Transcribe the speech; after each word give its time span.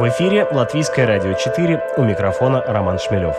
В 0.00 0.08
эфире 0.08 0.48
Латвийское 0.50 1.06
радио 1.06 1.34
4. 1.34 1.92
У 1.98 2.04
микрофона 2.04 2.62
Роман 2.62 2.98
Шмелев. 2.98 3.36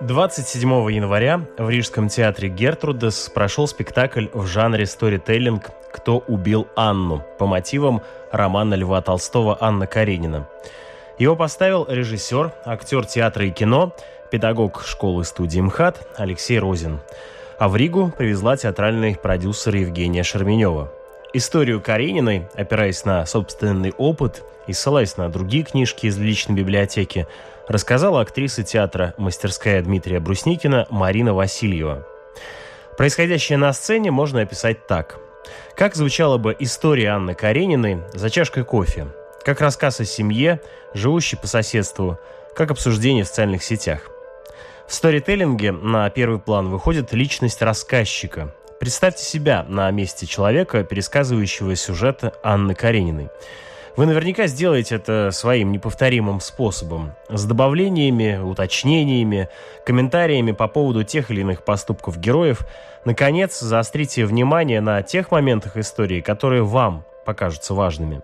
Двадцать 0.00 0.48
седьмого 0.48 0.88
января 0.88 1.42
в 1.56 1.70
Рижском 1.70 2.08
театре 2.08 2.48
Гертрудес 2.48 3.30
прошел 3.32 3.68
спектакль 3.68 4.26
в 4.32 4.44
жанре 4.46 4.86
сторителлинг 4.86 5.70
«Кто 5.92 6.18
убил 6.18 6.66
Анну» 6.74 7.24
по 7.38 7.46
мотивам 7.46 8.02
романа 8.32 8.74
Льва 8.74 9.00
Толстого 9.02 9.56
«Анна 9.60 9.86
Каренина». 9.86 10.48
Его 11.20 11.36
поставил 11.36 11.86
режиссер, 11.88 12.54
актер 12.64 13.06
театра 13.06 13.46
и 13.46 13.52
кино, 13.52 13.94
педагог 14.32 14.82
школы 14.84 15.22
студии 15.22 15.60
МХАТ 15.60 16.08
Алексей 16.16 16.58
Розин. 16.58 16.98
А 17.58 17.68
в 17.68 17.74
Ригу 17.74 18.12
привезла 18.16 18.56
театральный 18.56 19.16
продюсер 19.16 19.74
Евгения 19.74 20.22
Шерменева. 20.22 20.92
Историю 21.32 21.80
Карениной, 21.80 22.46
опираясь 22.54 23.04
на 23.04 23.26
собственный 23.26 23.92
опыт 23.98 24.44
и 24.68 24.72
ссылаясь 24.72 25.16
на 25.16 25.28
другие 25.28 25.64
книжки 25.64 26.06
из 26.06 26.16
личной 26.18 26.54
библиотеки, 26.54 27.26
рассказала 27.66 28.20
актриса 28.20 28.62
театра 28.62 29.14
«Мастерская 29.18 29.82
Дмитрия 29.82 30.20
Брусникина» 30.20 30.86
Марина 30.88 31.34
Васильева. 31.34 32.06
Происходящее 32.96 33.58
на 33.58 33.72
сцене 33.72 34.12
можно 34.12 34.42
описать 34.42 34.86
так. 34.86 35.18
Как 35.74 35.96
звучала 35.96 36.38
бы 36.38 36.54
история 36.60 37.08
Анны 37.08 37.34
Карениной 37.34 38.02
за 38.12 38.30
чашкой 38.30 38.64
кофе? 38.64 39.08
Как 39.44 39.60
рассказ 39.60 39.98
о 39.98 40.04
семье, 40.04 40.60
живущей 40.94 41.36
по 41.36 41.48
соседству, 41.48 42.20
как 42.54 42.70
обсуждение 42.70 43.24
в 43.24 43.28
социальных 43.28 43.64
сетях. 43.64 44.10
В 44.88 44.94
сторителлинге 44.94 45.72
на 45.72 46.08
первый 46.10 46.40
план 46.40 46.70
выходит 46.70 47.12
личность 47.12 47.62
рассказчика. 47.62 48.54
Представьте 48.80 49.22
себя 49.22 49.64
на 49.68 49.90
месте 49.90 50.26
человека, 50.26 50.82
пересказывающего 50.82 51.76
сюжет 51.76 52.22
Анны 52.42 52.74
Карениной– 52.74 53.28
вы 53.98 54.06
наверняка 54.06 54.46
сделаете 54.46 54.94
это 54.94 55.30
своим 55.32 55.72
неповторимым 55.72 56.38
способом, 56.38 57.14
с 57.28 57.44
добавлениями, 57.44 58.38
уточнениями, 58.40 59.48
комментариями 59.84 60.52
по 60.52 60.68
поводу 60.68 61.02
тех 61.02 61.32
или 61.32 61.40
иных 61.40 61.64
поступков 61.64 62.16
героев. 62.16 62.60
Наконец, 63.04 63.58
заострите 63.58 64.24
внимание 64.24 64.80
на 64.80 65.02
тех 65.02 65.32
моментах 65.32 65.76
истории, 65.76 66.20
которые 66.20 66.62
вам 66.62 67.04
покажутся 67.26 67.74
важными. 67.74 68.22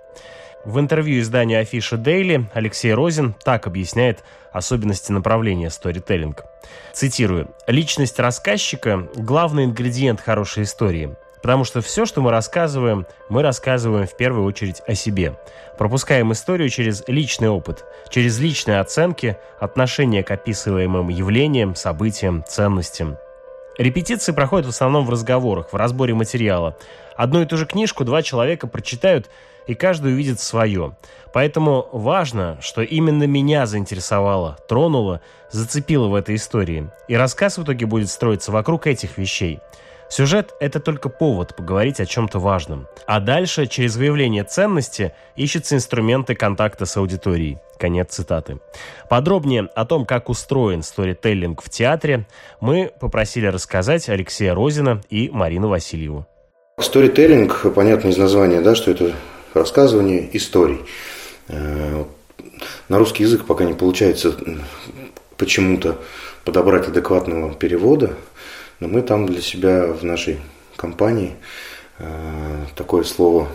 В 0.64 0.78
интервью 0.78 1.20
изданию 1.20 1.60
Афиша 1.60 1.98
Дейли 1.98 2.48
Алексей 2.54 2.94
Розин 2.94 3.34
так 3.44 3.66
объясняет 3.66 4.24
особенности 4.50 5.12
направления 5.12 5.68
сторителлинг. 5.68 6.44
Цитирую. 6.92 7.50
«Личность 7.66 8.18
рассказчика– 8.18 9.06
главный 9.14 9.64
ингредиент 9.64 10.22
хорошей 10.22 10.62
истории. 10.62 11.14
Потому 11.42 11.64
что 11.64 11.82
все, 11.82 12.06
что 12.06 12.22
мы 12.22 12.30
рассказываем, 12.30 13.06
мы 13.28 13.42
рассказываем 13.42 14.06
в 14.06 14.16
первую 14.16 14.46
очередь 14.46 14.80
о 14.86 14.94
себе. 14.94 15.38
Пропускаем 15.76 16.32
историю 16.32 16.70
через 16.70 17.04
личный 17.06 17.50
опыт, 17.50 17.84
через 18.08 18.38
личные 18.38 18.80
оценки, 18.80 19.36
отношение 19.60 20.22
к 20.22 20.30
описываемым 20.30 21.10
явлениям, 21.10 21.74
событиям, 21.74 22.42
ценностям. 22.48 23.18
Репетиции 23.76 24.32
проходят 24.32 24.64
в 24.64 24.70
основном 24.70 25.04
в 25.04 25.10
разговорах, 25.10 25.72
в 25.72 25.76
разборе 25.76 26.14
материала. 26.14 26.78
Одну 27.14 27.42
и 27.42 27.46
ту 27.46 27.58
же 27.58 27.66
книжку 27.66 28.04
два 28.04 28.22
человека 28.22 28.66
прочитают, 28.66 29.28
и 29.66 29.74
каждый 29.74 30.12
увидит 30.12 30.40
свое. 30.40 30.96
Поэтому 31.32 31.88
важно, 31.92 32.58
что 32.60 32.82
именно 32.82 33.24
меня 33.24 33.66
заинтересовало, 33.66 34.58
тронуло, 34.68 35.20
зацепило 35.50 36.08
в 36.08 36.14
этой 36.14 36.36
истории. 36.36 36.90
И 37.08 37.16
рассказ 37.16 37.58
в 37.58 37.64
итоге 37.64 37.86
будет 37.86 38.10
строиться 38.10 38.52
вокруг 38.52 38.86
этих 38.86 39.18
вещей– 39.18 39.60
Сюжет– 40.08 40.54
это 40.60 40.80
только 40.80 41.08
повод 41.08 41.56
поговорить 41.56 41.98
о 42.00 42.06
чем-то 42.06 42.38
важном. 42.38 42.86
А 43.06 43.20
дальше, 43.20 43.66
через 43.66 43.96
выявление 43.96 44.44
ценности, 44.44 45.12
ищутся 45.34 45.74
инструменты 45.74 46.34
контакта 46.34 46.86
с 46.86 46.96
аудиторией. 46.96 47.58
Конец 47.78 48.12
цитаты. 48.14 48.60
Подробнее 49.08 49.68
о 49.74 49.84
том, 49.84 50.04
как 50.04 50.28
устроен 50.28 50.82
сторителлинг 50.82 51.62
в 51.62 51.68
театре, 51.68 52.26
мы 52.60 52.92
попросили 53.00 53.46
рассказать 53.46 54.08
Алексея 54.08 54.54
Розина 54.54 55.00
и 55.10 55.30
Марину 55.32 55.68
Васильеву. 55.68 56.26
Сторителлинг, 56.78 57.74
понятно 57.74 58.08
из 58.08 58.16
названия, 58.16 58.60
да, 58.60 58.74
что 58.74 58.90
это 58.90 59.12
рассказывание 59.54 60.28
историй. 60.36 60.80
Э, 61.48 62.04
на 62.88 62.98
русский 62.98 63.22
язык 63.22 63.46
пока 63.46 63.64
не 63.64 63.74
получается 63.74 64.36
почему-то 65.36 65.98
подобрать 66.44 66.88
адекватного 66.88 67.54
перевода– 67.54 68.14
но 68.80 68.88
мы 68.88 69.02
там 69.02 69.26
для 69.26 69.40
себя 69.40 69.86
в 69.86 70.04
нашей 70.04 70.38
компании 70.76 71.36
э, 71.98 72.66
такое 72.74 73.04
слово 73.04 73.48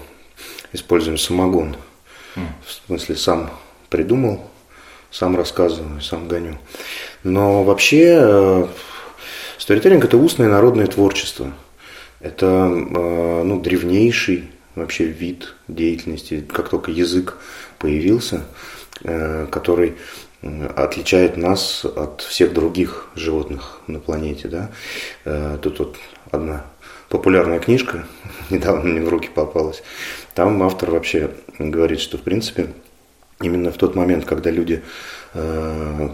используем 0.74 1.18
самогон. 1.18 1.76
В 2.36 2.88
смысле, 2.88 3.16
сам 3.16 3.52
придумал, 3.90 4.42
сам 5.12 5.36
рассказываю, 5.36 6.00
сам 6.00 6.28
гоню. 6.28 6.58
Но 7.24 7.64
вообще 7.64 8.18
э, 8.20 8.68
сторителлинг 9.58 10.06
это 10.06 10.18
устное 10.18 10.48
народное 10.48 10.88
творчество. 10.88 11.52
Это 12.22 12.68
ну, 12.68 13.62
древнейший 13.62 14.50
вообще 14.76 15.06
вид 15.06 15.56
деятельности, 15.68 16.42
как 16.42 16.70
только 16.70 16.92
язык 16.92 17.38
появился, 17.78 18.46
э, 19.04 19.48
который 19.52 19.96
отличает 20.42 21.36
нас 21.36 21.84
от 21.84 22.22
всех 22.22 22.54
других 22.54 23.10
животных 23.16 23.82
на 23.88 24.00
планете. 24.00 24.48
Да? 24.48 24.72
Э, 25.26 25.58
тут 25.62 25.80
вот 25.80 25.98
одна 26.32 26.66
популярная 27.10 27.60
книжка, 27.60 28.06
недавно 28.50 28.84
мне 28.86 29.02
в 29.02 29.10
руки 29.10 29.30
попалась. 29.34 29.84
Там 30.36 30.62
автор 30.64 30.92
вообще 30.92 31.32
говорит, 31.58 32.00
что 32.00 32.18
в 32.18 32.22
принципе 32.22 32.70
именно 33.42 33.72
в 33.72 33.78
тот 33.78 33.96
момент, 33.96 34.26
когда 34.26 34.50
люди 34.50 34.82
э, 35.34 36.10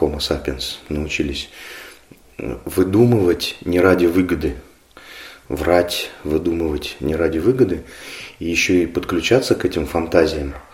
Homo 0.00 0.18
sapiens 0.18 0.78
научились 0.88 1.50
выдумывать 2.38 3.58
не 3.64 3.80
ради 3.80 4.06
выгоды, 4.06 4.54
врать, 5.48 6.10
выдумывать 6.24 6.96
не 7.00 7.16
ради 7.16 7.38
выгоды, 7.38 7.82
и 8.38 8.46
еще 8.46 8.82
и 8.82 8.86
подключаться 8.86 9.54
к 9.54 9.64
этим 9.64 9.86
фантазиям– 9.86 10.54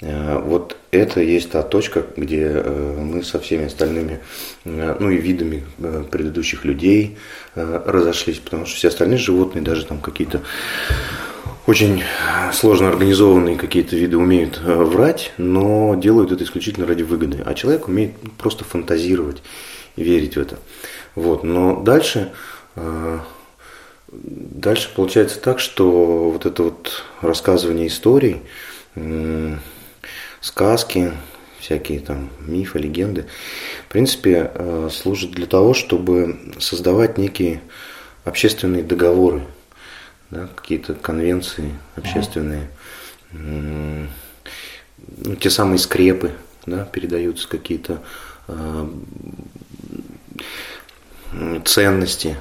Э, 0.00 0.38
вот 0.38 0.76
это 0.90 1.20
есть 1.20 1.50
та 1.50 1.62
точка, 1.62 2.06
где 2.16 2.44
э, 2.44 2.96
мы 2.98 3.24
со 3.24 3.40
всеми 3.40 3.66
остальными, 3.66 4.20
э, 4.64 4.96
ну 4.98 5.10
и 5.10 5.16
видами 5.16 5.64
предыдущих 6.10 6.64
людей 6.64 7.16
разошлись, 7.54 8.38
потому 8.38 8.66
что 8.66 8.76
все 8.76 8.88
остальные 8.88 9.18
животные, 9.18 9.62
даже 9.62 9.84
там 9.84 9.98
какие-то 9.98 10.42
очень 11.66 12.02
сложно 12.52 12.88
организованные 12.88 13.56
какие-то 13.56 13.94
виды 13.94 14.16
умеют 14.16 14.58
врать, 14.58 15.32
но 15.36 15.94
делают 15.96 16.32
это 16.32 16.44
исключительно 16.44 16.86
ради 16.86 17.02
выгоды. 17.02 17.42
А 17.44 17.52
человек 17.52 17.88
умеет 17.88 18.12
просто 18.38 18.64
фантазировать 18.64 19.42
и 19.96 20.02
верить 20.02 20.36
в 20.36 20.40
это. 20.40 20.58
Вот. 21.14 21.44
Но 21.44 21.82
дальше, 21.82 22.32
дальше 24.10 24.90
получается 24.94 25.40
так, 25.40 25.60
что 25.60 26.30
вот 26.30 26.46
это 26.46 26.62
вот 26.64 27.04
рассказывание 27.20 27.88
историй, 27.88 28.42
сказки, 30.40 31.12
всякие 31.58 32.00
там 32.00 32.30
мифы, 32.40 32.78
легенды, 32.78 33.26
в 33.86 33.92
принципе, 33.92 34.50
э, 34.54 34.88
служат 34.90 35.32
для 35.32 35.46
того, 35.46 35.74
чтобы 35.74 36.38
создавать 36.58 37.18
некие 37.18 37.60
общественные 38.24 38.82
договоры, 38.82 39.42
да, 40.30 40.48
какие-то 40.54 40.94
конвенции 40.94 41.78
общественные, 41.96 42.70
ну, 43.32 44.06
те 45.40 45.50
самые 45.50 45.78
скрепы, 45.78 46.32
да, 46.64 46.84
передаются 46.84 47.48
какие-то 47.48 48.02
э, 48.46 48.88
ценности. 51.64 52.38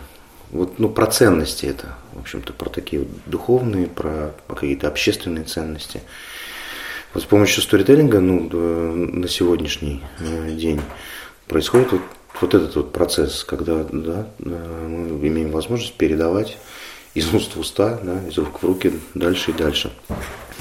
Вот, 0.51 0.79
ну, 0.79 0.89
про 0.89 1.07
ценности 1.07 1.65
это, 1.65 1.95
в 2.13 2.19
общем-то, 2.19 2.53
про 2.53 2.69
такие 2.69 3.01
вот 3.01 3.09
духовные, 3.25 3.87
про 3.87 4.33
какие-то 4.47 4.87
общественные 4.87 5.43
ценности. 5.43 6.01
Вот 7.13 7.23
с 7.23 7.25
помощью 7.25 7.61
сторителлинга 7.63 8.19
ну, 8.19 8.49
на 8.49 9.27
сегодняшний 9.27 10.01
э, 10.19 10.51
день 10.51 10.81
происходит 11.47 11.91
вот, 11.91 12.01
вот 12.39 12.53
этот 12.53 12.75
вот 12.75 12.93
процесс, 12.93 13.43
когда 13.43 13.83
да, 13.91 14.27
э, 14.39 14.87
мы 14.87 15.27
имеем 15.27 15.51
возможность 15.51 15.95
передавать 15.95 16.57
из 17.13 17.33
уст 17.33 17.55
в 17.55 17.59
уста, 17.59 17.99
да, 18.03 18.21
из 18.27 18.37
рук 18.37 18.61
в 18.61 18.65
руки 18.65 18.93
дальше 19.15 19.51
и 19.51 19.53
дальше. 19.53 19.91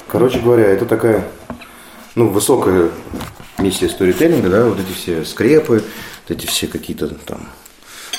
Короче 0.09 0.41
говоря, 0.41 0.65
это 0.65 0.87
такая 0.87 1.29
ну, 2.15 2.29
высокая 2.29 2.91
миссия 3.59 3.89
сторителлинга, 3.89 4.49
да, 4.49 4.65
вот 4.65 4.81
эти 4.81 4.93
все 4.93 5.25
скрепы, 5.25 5.85
вот 6.27 6.37
эти 6.37 6.47
все 6.47 6.67
какие-то 6.67 7.09
там 7.09 7.49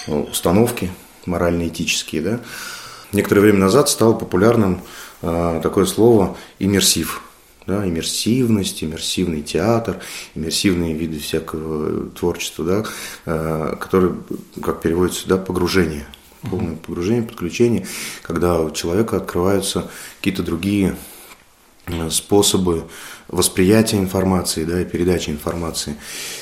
установки 0.08 0.92
морально-этические, 1.28 2.22
да. 2.22 2.40
Некоторое 3.14 3.42
время 3.42 3.60
назад 3.60 3.90
стало 3.90 4.14
популярным 4.14 4.82
э, 5.22 5.60
такое 5.64 5.86
слово 5.86 6.36
иммерсив 6.60 7.22
да, 7.66 7.86
иммерсивность, 7.86 8.82
иммерсивный 8.84 9.42
театр, 9.42 10.00
иммерсивные 10.36 10.94
виды 10.94 11.20
всякого 11.20 12.10
творчества, 12.12 12.66
да, 12.66 12.84
э, 13.26 13.76
которые, 13.80 14.16
как 14.64 14.82
переводится, 14.82 15.28
да, 15.28 15.38
погружение, 15.38 16.06
полное 16.50 16.78
погружение, 16.78 17.24
подключение, 17.24 17.86
когда 18.24 18.62
у 18.62 18.72
человека 18.72 19.18
открываются 19.18 19.90
какие-то 20.18 20.44
другие 20.44 20.96
э, 21.88 22.10
способы 22.10 22.86
восприятия 23.28 23.98
информации 23.98 24.64
да, 24.64 24.82
и 24.82 24.86
передачи 24.86 25.30
информации. 25.30 25.98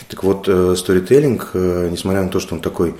Так 0.07 0.23
вот, 0.23 0.47
сторителлинг, 0.77 1.55
несмотря 1.55 2.21
на 2.21 2.29
то, 2.29 2.39
что 2.39 2.53
он 2.53 2.61
такой 2.61 2.95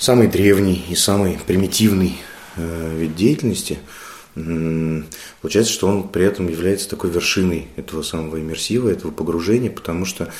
самый 0.00 0.26
древний 0.26 0.84
и 0.88 0.96
самый 0.96 1.38
примитивный 1.46 2.16
вид 2.56 3.14
деятельности– 3.14 3.78
Получается, 4.34 5.72
что 5.72 5.88
он 5.88 6.08
при 6.08 6.24
этом 6.24 6.48
является 6.48 6.88
такой 6.88 7.10
вершиной 7.10 7.68
этого 7.76 8.02
самого 8.02 8.40
иммерсива, 8.40 8.88
этого 8.88 9.10
погружения, 9.10 9.70
потому 9.70 10.04
что 10.04 10.32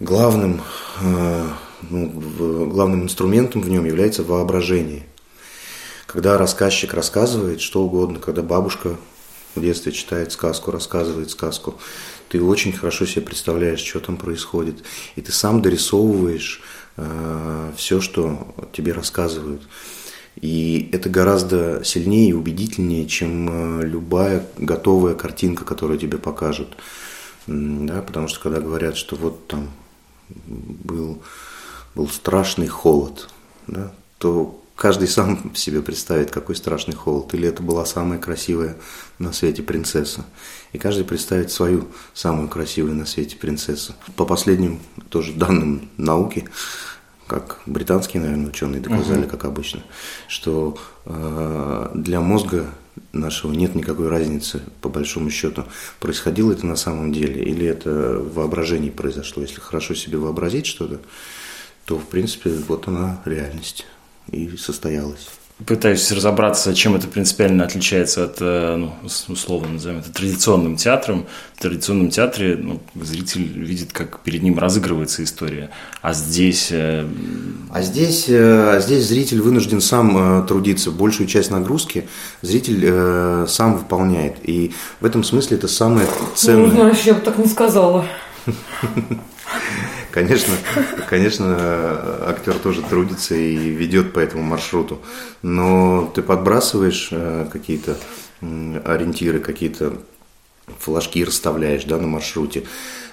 главным, 0.00 0.60
э, 1.00 1.46
ну, 1.88 2.08
главным 2.68 3.04
инструментом 3.04 3.62
в 3.62 3.68
нем 3.68 3.84
является 3.84 4.24
воображение. 4.24 5.06
Когда 6.06 6.36
рассказчик 6.36 6.92
рассказывает 6.92 7.60
что 7.60 7.84
угодно, 7.84 8.18
когда 8.18 8.42
бабушка 8.42 8.96
в 9.54 9.60
детстве 9.60 9.92
читает 9.92 10.32
сказку, 10.32 10.72
рассказывает 10.72 11.30
сказку, 11.30 11.78
ты 12.28 12.42
очень 12.42 12.72
хорошо 12.72 13.06
себе 13.06 13.22
представляешь, 13.22 13.80
что 13.80 14.00
там 14.00 14.16
происходит, 14.16 14.82
и 15.14 15.20
ты 15.20 15.30
сам 15.30 15.62
дорисовываешь 15.62 16.60
э, 16.96 17.72
все, 17.76 18.00
что 18.00 18.54
тебе 18.72 18.92
рассказывают. 18.92 19.62
И 20.40 20.88
это 20.92 21.08
гораздо 21.10 21.82
сильнее 21.84 22.30
и 22.30 22.34
убедительнее, 22.34 23.06
чем 23.06 23.80
э, 23.80 23.86
любая 23.86 24.46
готовая 24.56 25.14
картинка, 25.14 25.64
которую 25.64 25.98
тебе 25.98 26.18
покажут. 26.18 26.76
Да, 27.46 28.00
потому 28.02 28.28
что 28.28 28.40
когда 28.40 28.60
говорят, 28.60 28.96
что 28.96 29.16
вот 29.16 29.46
там 29.48 29.70
был, 30.28 31.22
был 31.94 32.08
страшный 32.08 32.68
холод, 32.68 33.28
да, 33.66 33.92
то 34.18 34.60
каждый 34.76 35.08
сам 35.08 35.54
себе 35.54 35.82
представит, 35.82 36.30
какой 36.30 36.56
страшный 36.56 36.94
холод. 36.94 37.34
Или 37.34 37.48
это 37.48 37.62
была 37.62 37.84
самая 37.84 38.18
красивая 38.18 38.76
на 39.18 39.32
свете 39.32 39.62
принцесса. 39.62 40.24
И 40.72 40.78
каждый 40.78 41.04
представит 41.04 41.50
свою 41.50 41.88
самую 42.14 42.48
красивую 42.48 42.94
на 42.94 43.06
свете 43.06 43.36
принцессу. 43.36 43.94
По 44.16 44.24
последним 44.24 44.80
тоже 45.08 45.32
данным 45.32 45.88
науки, 45.96 46.48
как 47.26 47.60
британские, 47.66 48.22
наверное, 48.22 48.48
ученые 48.48 48.80
доказали, 48.80 49.22
угу. 49.22 49.30
как 49.30 49.44
обычно, 49.44 49.82
что 50.28 50.78
э, 51.06 51.90
для 51.94 52.20
мозга 52.20 52.66
нашего 53.12 53.52
нет 53.52 53.74
никакой 53.74 54.08
разницы, 54.08 54.62
по 54.80 54.88
большому 54.88 55.30
счету, 55.30 55.64
происходило 55.98 56.52
это 56.52 56.66
на 56.66 56.76
самом 56.76 57.12
деле 57.12 57.42
или 57.42 57.66
это 57.66 58.18
в 58.18 58.34
воображении 58.34 58.90
произошло. 58.90 59.42
Если 59.42 59.60
хорошо 59.60 59.94
себе 59.94 60.18
вообразить 60.18 60.66
что-то, 60.66 61.00
то, 61.84 61.98
в 61.98 62.06
принципе, 62.06 62.50
вот 62.68 62.88
она 62.88 63.20
реальность 63.24 63.86
и 64.30 64.56
состоялась 64.56 65.28
пытаюсь 65.66 66.10
разобраться, 66.12 66.74
чем 66.74 66.96
это 66.96 67.06
принципиально 67.06 67.64
отличается 67.64 68.24
от, 68.24 68.36
э, 68.40 68.76
ну, 68.76 68.92
условно 69.28 69.74
назовем 69.74 69.98
это, 69.98 70.12
традиционным 70.12 70.76
театром. 70.76 71.26
В 71.56 71.62
традиционном 71.62 72.10
театре 72.10 72.56
ну, 72.56 72.80
зритель 72.94 73.46
видит, 73.58 73.92
как 73.92 74.20
перед 74.20 74.42
ним 74.42 74.58
разыгрывается 74.58 75.22
история. 75.22 75.70
А 76.02 76.14
здесь... 76.14 76.68
Э, 76.70 77.06
а 77.72 77.82
здесь, 77.82 78.26
э, 78.28 78.76
а 78.76 78.80
здесь 78.80 79.06
зритель 79.06 79.40
вынужден 79.40 79.80
сам 79.80 80.46
трудиться. 80.46 80.90
Большую 80.90 81.26
часть 81.26 81.50
нагрузки 81.50 82.08
зритель 82.42 83.46
сам 83.46 83.78
выполняет. 83.78 84.36
И 84.42 84.72
в 85.00 85.04
этом 85.04 85.24
смысле 85.24 85.56
это 85.56 85.68
самое 85.68 86.06
ценное. 86.34 86.66
Ну, 86.66 86.74
знаешь, 86.74 87.00
я 87.02 87.14
бы 87.14 87.20
так 87.20 87.38
не 87.38 87.46
сказала. 87.46 88.06
Конечно, 90.10 90.54
конечно, 91.08 92.28
актер 92.28 92.54
тоже 92.54 92.82
трудится 92.82 93.34
и 93.34 93.56
ведет 93.56 94.12
по 94.12 94.18
этому 94.18 94.42
маршруту, 94.42 95.00
но 95.42 96.10
ты 96.14 96.22
подбрасываешь 96.22 97.08
э, 97.12 97.46
какие-то 97.50 97.96
ориентиры, 98.40 99.40
какие-то 99.40 99.94
флажки 100.78 101.24
расставляешь 101.24 101.84
да, 101.84 101.98
на 101.98 102.06
маршруте, 102.06 102.64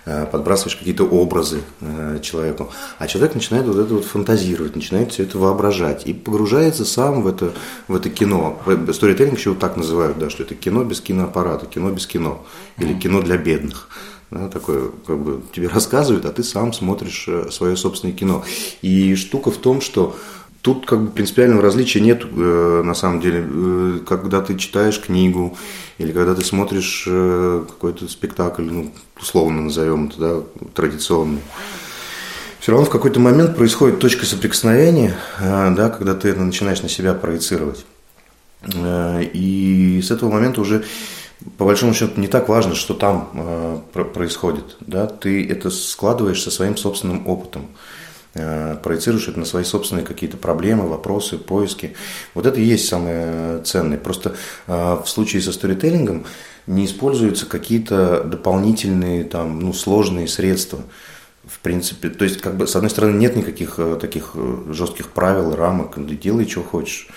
э, 0.05 0.25
подбрасываешь 0.31 0.75
какие-то 0.75 1.03
образы 1.03 1.61
э, 1.81 2.19
человеку, 2.21 2.71
а 2.97 3.07
человек 3.07 3.35
начинает 3.35 3.65
вот 3.65 3.77
это 3.77 3.93
вот 3.93 4.05
фантазировать, 4.05 4.75
начинает 4.75 5.11
все 5.11 5.23
это 5.23 5.37
воображать 5.37 6.05
и 6.07 6.13
погружается 6.13 6.85
сам 6.85 7.21
в 7.21 7.27
это, 7.27 7.53
в 7.87 7.95
это 7.95 8.09
кино. 8.09 8.59
Сторителлинг 8.93 9.37
еще 9.37 9.51
вот 9.51 9.59
так 9.59 9.77
называют, 9.77 10.17
да, 10.17 10.29
что 10.29 10.43
это 10.43 10.55
кино 10.55 10.83
без 10.83 11.01
киноаппарата, 11.01 11.65
кино 11.65 11.91
без 11.91 12.07
кино 12.07 12.45
или 12.77 12.93
кино 12.93 13.21
для 13.21 13.37
бедных. 13.37 13.89
Да, 14.29 14.49
такое, 14.49 14.89
как 15.05 15.17
бы 15.19 15.41
тебе 15.53 15.69
рассказывают, 15.69 16.25
а 16.25 16.33
ты 16.33 16.43
сам 16.43 16.73
смотришь 16.73 17.25
э, 17.29 17.49
свое 17.49 17.77
собственное 17.77 18.13
кино. 18.13 18.43
И 18.81 19.15
штука 19.15 19.51
в 19.51 19.57
том, 19.57 19.79
что 19.79 20.17
тут 20.61 20.85
как 20.85 21.01
бы 21.01 21.11
принципиального 21.11 21.61
различия 21.61 22.01
нет 22.01 22.23
э, 22.25 22.81
на 22.83 22.93
самом 22.93 23.21
деле. 23.21 23.47
Э, 23.49 23.99
когда 24.05 24.41
ты 24.41 24.57
читаешь 24.57 24.99
книгу 24.99 25.57
или 25.97 26.11
когда 26.11 26.35
ты 26.35 26.43
смотришь 26.43 27.05
какой-то 27.05 28.09
спектакль, 28.09 28.63
ну, 28.63 28.91
условно 29.19 29.61
назовем 29.61 30.07
это, 30.07 30.19
да, 30.19 30.43
традиционный, 30.73 31.41
все 32.59 32.73
равно 32.73 32.85
в 32.85 32.89
какой-то 32.89 33.21
момент 33.21 33.55
происходит 33.55 33.99
точка 33.99 34.25
соприкосновения, 34.25 35.15
да, 35.39 35.89
когда 35.89 36.15
ты 36.15 36.35
начинаешь 36.35 36.81
на 36.81 36.89
себя 36.89 37.13
проецировать. 37.13 37.85
И 38.73 40.01
с 40.03 40.11
этого 40.11 40.31
момента 40.31 40.61
уже 40.61 40.83
по 41.57 41.65
большому 41.65 41.93
счету 41.93 42.19
не 42.19 42.27
так 42.27 42.49
важно, 42.49 42.75
что 42.75 42.93
там 42.93 43.29
э, 43.93 44.03
происходит. 44.13 44.77
Да? 44.81 45.07
Ты 45.07 45.47
это 45.47 45.69
складываешь 45.69 46.41
со 46.41 46.49
своим 46.49 46.77
собственным 46.77 47.27
опытом, 47.27 47.67
э, 48.33 48.77
проецируешь 48.81 49.27
это 49.27 49.39
на 49.39 49.45
свои 49.45 49.63
собственные 49.63 50.05
какие-то 50.05 50.37
проблемы, 50.37 50.87
вопросы, 50.87 51.37
поиски. 51.37 51.95
Вот 52.33 52.45
это 52.45 52.59
и 52.59 52.63
есть 52.63 52.87
самое 52.87 53.61
ценное. 53.63 53.97
Просто 53.97 54.35
э, 54.65 54.97
в 55.03 55.07
случае 55.07 55.41
со 55.41 55.51
сторителлингом 55.51 56.25
не 56.65 56.85
используются 56.85 57.45
какие-то 57.45 58.23
дополнительные 58.23 59.23
там, 59.23 59.59
ну, 59.59 59.73
сложные 59.73 60.27
средства. 60.27 60.79
В 61.45 61.59
принципе, 61.59 62.09
то 62.09 62.25
есть, 62.25 62.41
как 62.41 62.57
бы, 62.57 62.67
с 62.67 62.75
одной 62.75 62.89
стороны, 62.89 63.15
нет 63.17 63.35
никаких 63.35 63.75
э, 63.77 63.97
таких 64.01 64.31
э, 64.33 64.63
жестких 64.71 65.09
правил, 65.11 65.55
рамок, 65.55 65.95
делай, 66.19 66.47
что 66.47 66.61
хочешь 66.61 67.07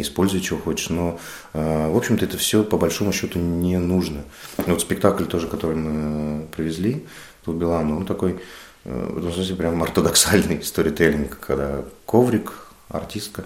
используй, 0.00 0.42
что 0.42 0.56
хочешь. 0.56 0.90
Но, 0.90 1.18
э, 1.52 1.90
в 1.90 1.96
общем-то, 1.96 2.24
это 2.24 2.36
все 2.36 2.64
по 2.64 2.76
большому 2.76 3.12
счету 3.12 3.38
не 3.38 3.78
нужно. 3.78 4.24
Вот 4.58 4.80
спектакль 4.80 5.24
тоже, 5.24 5.48
который 5.48 5.76
мы 5.76 6.46
привезли, 6.46 7.04
в 7.46 7.54
Билану, 7.54 7.98
он 7.98 8.06
такой, 8.06 8.40
э, 8.84 9.08
в 9.12 9.18
этом 9.18 9.32
смысле, 9.32 9.56
прям 9.56 9.82
ортодоксальный 9.82 10.62
сторителлинг, 10.62 11.38
когда 11.38 11.84
коврик, 12.06 12.52
артистка, 12.88 13.44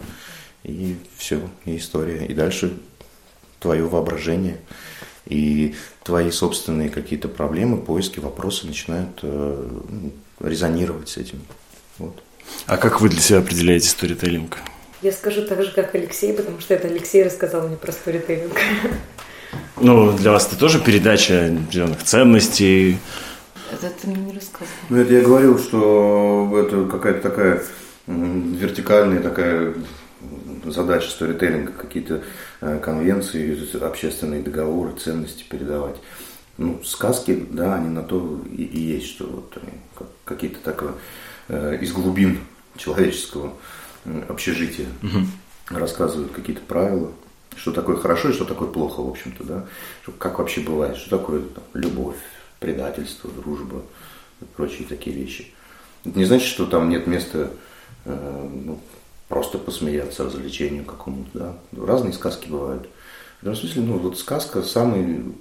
и 0.64 0.96
все, 1.16 1.40
и 1.64 1.76
история. 1.76 2.26
И 2.26 2.34
дальше 2.34 2.78
твое 3.60 3.84
воображение 3.84 4.58
и 5.26 5.74
твои 6.04 6.30
собственные 6.30 6.88
какие-то 6.88 7.28
проблемы, 7.28 7.78
поиски, 7.78 8.18
вопросы 8.18 8.66
начинают 8.66 9.18
э, 9.22 9.68
резонировать 10.40 11.10
с 11.10 11.16
этим. 11.18 11.42
Вот. 11.98 12.22
А 12.66 12.76
как 12.78 13.00
вы 13.00 13.08
для 13.10 13.20
себя 13.20 13.38
определяете 13.38 13.88
сторителлинг? 13.88 14.58
Я 15.00 15.12
скажу 15.12 15.44
так 15.46 15.62
же, 15.62 15.70
как 15.70 15.94
Алексей, 15.94 16.32
потому 16.32 16.58
что 16.60 16.74
это 16.74 16.88
Алексей 16.88 17.22
рассказал 17.22 17.68
мне 17.68 17.76
про 17.76 17.92
сторителлинг. 17.92 18.56
Ну, 19.80 20.12
для 20.12 20.32
вас 20.32 20.48
это 20.48 20.58
тоже 20.58 20.80
передача 20.80 21.46
определенных 21.46 22.02
ценностей. 22.02 22.98
Это 23.72 23.90
ты 23.90 24.08
мне 24.08 24.16
не 24.16 24.32
рассказывал. 24.32 24.72
Ну, 24.88 24.96
это 24.98 25.14
я 25.14 25.20
говорил, 25.20 25.58
что 25.58 26.64
это 26.66 26.90
какая-то 26.90 27.20
такая 27.20 27.62
вертикальная 28.06 29.20
такая 29.20 29.74
задача 30.64 31.10
сторителлинга, 31.10 31.72
какие-то 31.72 32.22
э, 32.60 32.80
конвенции, 32.82 33.56
общественные 33.80 34.42
договоры, 34.42 34.94
ценности 34.94 35.44
передавать. 35.48 35.96
Ну, 36.56 36.82
сказки, 36.82 37.46
да, 37.50 37.76
они 37.76 37.88
на 37.88 38.02
то 38.02 38.40
и, 38.50 38.64
и 38.64 38.80
есть, 38.80 39.06
что 39.06 39.26
вот 39.26 39.58
какие-то 40.24 40.58
так 40.58 40.84
э, 41.48 41.78
из 41.80 41.92
глубин 41.92 42.40
человеческого 42.76 43.52
общежития, 44.28 44.86
угу. 45.02 45.26
рассказывают 45.68 46.32
какие-то 46.32 46.62
правила, 46.62 47.12
что 47.56 47.72
такое 47.72 47.96
хорошо 47.96 48.30
и 48.30 48.32
что 48.32 48.44
такое 48.44 48.68
плохо, 48.68 49.00
в 49.00 49.08
общем-то, 49.08 49.44
да, 49.44 49.66
как 50.18 50.38
вообще 50.38 50.60
бывает, 50.60 50.96
что 50.96 51.18
такое 51.18 51.42
там, 51.42 51.64
любовь, 51.74 52.16
предательство, 52.60 53.30
дружба 53.30 53.82
и 54.40 54.44
прочие 54.44 54.86
такие 54.86 55.16
вещи. 55.16 55.52
Это 56.04 56.18
не 56.18 56.24
значит, 56.24 56.48
что 56.48 56.66
там 56.66 56.88
нет 56.88 57.06
места 57.06 57.50
э, 58.04 58.48
ну, 58.64 58.80
просто 59.28 59.58
посмеяться, 59.58 60.24
развлечению 60.24 60.84
какому-то, 60.84 61.30
да. 61.72 61.84
Разные 61.84 62.12
сказки 62.12 62.48
бывают. 62.48 62.88
В 63.40 63.42
этом 63.42 63.56
смысле, 63.56 63.82
ну, 63.82 63.98
вот 63.98 64.18
сказка 64.18 64.62
самый 64.62 65.34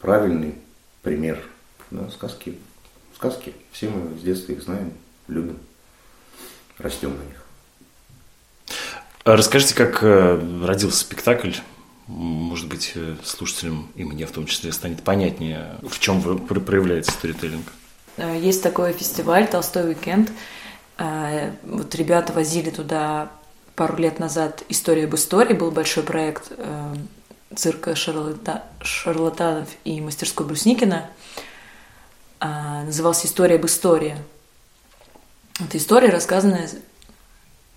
правильный 0.00 0.54
пример. 1.02 1.42
Да, 1.90 2.10
сказки, 2.10 2.58
сказки. 3.16 3.54
Все 3.72 3.88
мы 3.88 4.18
с 4.18 4.22
детства 4.22 4.52
их 4.52 4.62
знаем, 4.62 4.92
любим, 5.28 5.58
растем 6.78 7.10
на 7.10 7.22
них. 7.22 7.37
Расскажите, 9.36 9.74
как 9.74 10.02
э, 10.02 10.40
родился 10.64 11.00
спектакль? 11.00 11.52
Может 12.06 12.66
быть, 12.66 12.92
э, 12.94 13.16
слушателям 13.22 13.92
и 13.94 14.02
мне 14.02 14.24
в 14.24 14.30
том 14.30 14.46
числе 14.46 14.72
станет 14.72 15.02
понятнее, 15.02 15.76
в 15.82 15.98
чем 15.98 16.22
проявляется 16.46 17.12
сторителлинг. 17.12 17.66
Э, 18.16 18.38
есть 18.40 18.62
такой 18.62 18.94
фестиваль 18.94 19.46
«Толстой 19.46 19.88
уикенд». 19.88 20.30
Вот 20.98 21.94
ребята 21.94 22.32
возили 22.32 22.70
туда 22.70 23.30
пару 23.76 23.98
лет 23.98 24.18
назад 24.18 24.64
«История 24.70 25.04
об 25.04 25.14
истории» 25.14 25.52
был 25.52 25.70
большой 25.70 26.02
проект 26.04 26.50
цирка 27.54 27.94
шарлата... 27.94 28.64
шарлатанов 28.80 29.68
и 29.84 30.00
мастерской 30.00 30.46
Брусникина. 30.46 31.08
Назывался 32.40 33.26
«История 33.26 33.56
об 33.56 33.66
истории». 33.66 34.16
Это 35.60 35.76
история, 35.76 36.08
рассказанная 36.08 36.68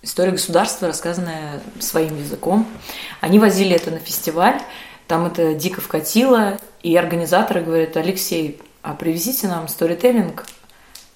история 0.01 0.31
государства, 0.31 0.87
рассказанная 0.87 1.61
своим 1.79 2.17
языком. 2.17 2.67
Они 3.19 3.39
возили 3.39 3.75
это 3.75 3.91
на 3.91 3.99
фестиваль, 3.99 4.61
там 5.07 5.25
это 5.25 5.53
дико 5.53 5.81
вкатило, 5.81 6.59
и 6.81 6.95
организаторы 6.95 7.61
говорят, 7.61 7.97
Алексей, 7.97 8.61
а 8.81 8.93
привезите 8.93 9.47
нам 9.47 9.67
сторителлинг, 9.67 10.45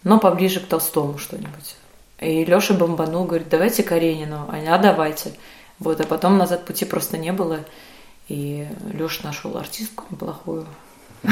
но 0.04 0.20
поближе 0.20 0.60
к 0.60 0.68
Толстому 0.68 1.18
что-нибудь. 1.18 1.76
И 2.20 2.46
Леша 2.46 2.74
бомбанул, 2.74 3.26
говорит, 3.26 3.50
давайте 3.50 3.84
Каренину. 3.84 4.48
Они, 4.50 4.68
а 4.68 4.78
давайте. 4.78 5.34
Вот, 5.80 6.00
а 6.00 6.06
потом 6.06 6.38
назад 6.38 6.66
пути 6.66 6.86
просто 6.86 7.18
не 7.18 7.34
было. 7.34 7.60
И 8.28 8.68
Леша 8.94 9.22
нашел 9.24 9.58
артистку 9.58 10.06
неплохую. 10.10 10.66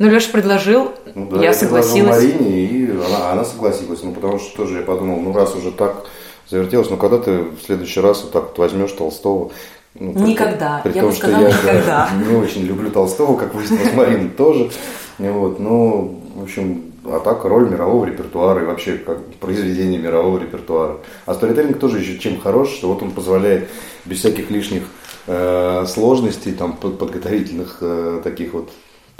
Ну, 0.00 0.08
Леша 0.08 0.32
предложил, 0.32 0.92
ну, 1.14 1.26
да, 1.26 1.42
я 1.42 1.52
согласилась. 1.52 2.24
Марине, 2.24 2.64
и 2.64 2.90
она, 2.90 3.32
она 3.32 3.44
согласилась. 3.44 4.02
Ну, 4.02 4.12
потому 4.12 4.38
что 4.38 4.56
тоже 4.56 4.78
я 4.78 4.82
подумал, 4.82 5.20
ну, 5.20 5.30
раз 5.34 5.54
уже 5.54 5.72
так 5.72 6.06
завертелось, 6.48 6.88
ну, 6.88 6.96
когда 6.96 7.18
ты 7.18 7.42
в 7.42 7.60
следующий 7.66 8.00
раз 8.00 8.22
вот 8.22 8.32
так 8.32 8.44
вот 8.44 8.58
возьмешь 8.58 8.92
Толстого, 8.92 9.50
ну, 9.94 10.12
никогда. 10.26 10.80
При 10.82 10.94
я 10.94 11.02
том, 11.02 11.10
бы 11.10 11.16
сказала, 11.16 11.50
что 11.50 11.66
я 11.66 11.74
никогда. 11.74 12.10
не 12.26 12.34
очень 12.34 12.62
люблю 12.62 12.90
Толстого, 12.90 13.36
как 13.36 13.54
выяснилось, 13.54 13.92
Марина 13.92 14.30
тоже. 14.30 14.70
Вот, 15.18 15.60
ну, 15.60 16.22
в 16.34 16.44
общем, 16.44 16.84
а 17.04 17.20
так 17.20 17.44
роль 17.44 17.68
мирового 17.68 18.06
репертуара 18.06 18.62
и 18.62 18.66
вообще 18.66 18.96
как 18.96 19.22
произведение 19.34 19.98
мирового 19.98 20.38
репертуара. 20.38 20.96
А 21.26 21.34
сторителлинг 21.34 21.78
тоже 21.78 21.98
еще 21.98 22.18
чем 22.18 22.40
хорош, 22.40 22.70
что 22.70 22.88
вот 22.88 23.02
он 23.02 23.10
позволяет 23.10 23.68
без 24.06 24.20
всяких 24.20 24.50
лишних 24.50 24.84
э, 25.26 25.84
сложностей, 25.86 26.52
там, 26.52 26.72
подготовительных 26.72 27.78
э, 27.82 28.22
таких 28.24 28.54
вот 28.54 28.70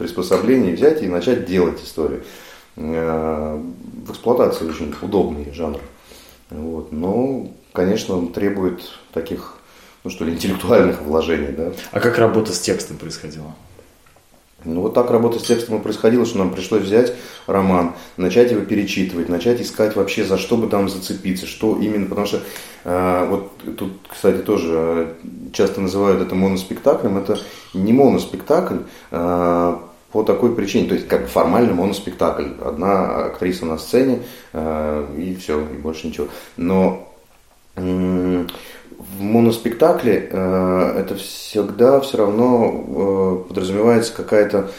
приспособлений 0.00 0.72
взять 0.72 1.02
и 1.02 1.08
начать 1.08 1.44
делать 1.44 1.84
историю. 1.84 2.24
Э, 2.76 3.60
в 4.06 4.10
эксплуатации 4.10 4.66
очень 4.66 4.94
удобный 5.02 5.52
жанр. 5.52 5.78
Вот. 6.48 6.90
Но, 6.90 7.52
конечно, 7.74 8.16
он 8.16 8.32
требует 8.32 8.80
таких, 9.12 9.58
ну 10.02 10.10
что 10.10 10.24
ли, 10.24 10.32
интеллектуальных 10.32 11.02
вложений. 11.02 11.54
Да? 11.54 11.72
А 11.92 12.00
как 12.00 12.16
работа 12.16 12.54
с 12.54 12.60
текстом 12.60 12.96
происходила? 12.96 13.54
Ну, 14.64 14.82
вот 14.82 14.94
так 14.94 15.10
работа 15.10 15.38
с 15.38 15.42
текстом 15.42 15.78
и 15.78 15.82
происходила, 15.82 16.26
что 16.26 16.38
нам 16.38 16.50
пришлось 16.50 16.82
взять 16.82 17.14
роман, 17.46 17.94
начать 18.16 18.50
его 18.50 18.62
перечитывать, 18.62 19.28
начать 19.28 19.60
искать 19.60 19.96
вообще, 19.96 20.24
за 20.24 20.36
что 20.36 20.58
бы 20.58 20.66
там 20.66 20.88
зацепиться, 20.88 21.46
что 21.46 21.78
именно, 21.78 22.06
потому 22.06 22.26
что 22.26 22.42
э, 22.84 23.26
вот 23.28 23.52
тут, 23.78 23.92
кстати, 24.06 24.38
тоже 24.38 25.14
часто 25.54 25.80
называют 25.80 26.20
это 26.20 26.34
моноспектаклем, 26.34 27.16
это 27.16 27.38
не 27.72 27.94
моноспектакль, 27.94 28.80
э, 29.10 29.76
по 30.12 30.22
такой 30.22 30.54
причине, 30.54 30.88
то 30.88 30.94
есть 30.94 31.08
как 31.08 31.28
формально 31.28 31.74
моноспектакль, 31.74 32.48
одна 32.64 33.26
актриса 33.26 33.64
на 33.66 33.78
сцене 33.78 34.22
э, 34.52 35.06
и 35.16 35.34
все, 35.36 35.60
и 35.60 35.76
больше 35.76 36.08
ничего. 36.08 36.28
Но 36.56 37.06
в 37.76 39.22
моноспектакле 39.22 40.28
э, 40.30 40.94
это 40.98 41.14
всегда 41.14 42.00
все 42.00 42.18
равно 42.18 43.44
э, 43.44 43.48
подразумевается 43.48 44.12
какая-то 44.14 44.70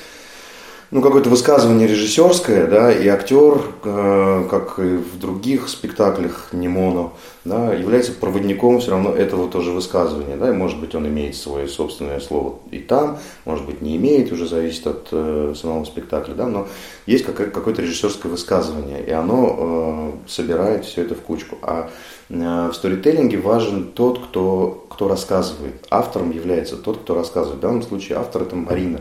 ну, 0.92 1.02
какое-то 1.02 1.30
высказывание 1.30 1.88
режиссерское, 1.88 2.68
да, 2.68 2.92
и 2.92 3.08
актер, 3.08 3.62
э, 3.86 4.48
как 4.50 4.78
и 4.78 4.98
в 4.98 5.18
других 5.18 5.70
спектаклях 5.70 6.50
не 6.52 6.68
моно, 6.68 7.14
да, 7.46 7.74
является 7.74 8.12
проводником 8.12 8.82
все 8.82 8.92
равно 8.92 9.12
этого 9.16 9.50
тоже 9.50 9.72
высказывания, 9.72 10.36
да, 10.36 10.50
и 10.50 10.52
может 10.52 10.82
быть 10.82 10.94
он 10.94 11.08
имеет 11.08 11.38
свое 11.38 11.70
собственное 11.70 12.20
слово 12.20 12.60
и 12.72 12.80
там, 12.80 13.20
может 13.46 13.66
быть 13.66 13.82
не 13.82 13.96
имеет, 13.96 14.34
уже 14.34 14.46
зависит 14.48 14.86
от 14.86 15.08
э, 15.14 15.54
самого 15.56 15.86
спектакля, 15.86 16.34
да, 16.34 16.48
но 16.48 16.68
есть 17.06 17.24
какое-то 17.24 17.82
режиссерское 17.82 18.30
высказывание, 18.30 19.02
и 19.02 19.12
оно 19.12 20.14
э, 20.28 20.30
собирает 20.30 20.84
все 20.84 21.04
это 21.04 21.16
в 21.16 21.22
кучку. 21.22 21.58
А 21.62 21.90
э, 22.30 22.70
в 22.70 22.74
сторителлинге 22.74 23.38
важен 23.38 23.86
тот, 23.94 24.20
кто, 24.20 24.86
кто 24.90 25.08
рассказывает. 25.08 25.86
Автором 25.90 26.32
является 26.32 26.76
тот, 26.76 26.98
кто 26.98 27.16
рассказывает. 27.16 27.60
В 27.60 27.62
данном 27.62 27.82
случае 27.82 28.18
автор 28.18 28.42
это 28.42 28.58
Марина. 28.58 29.00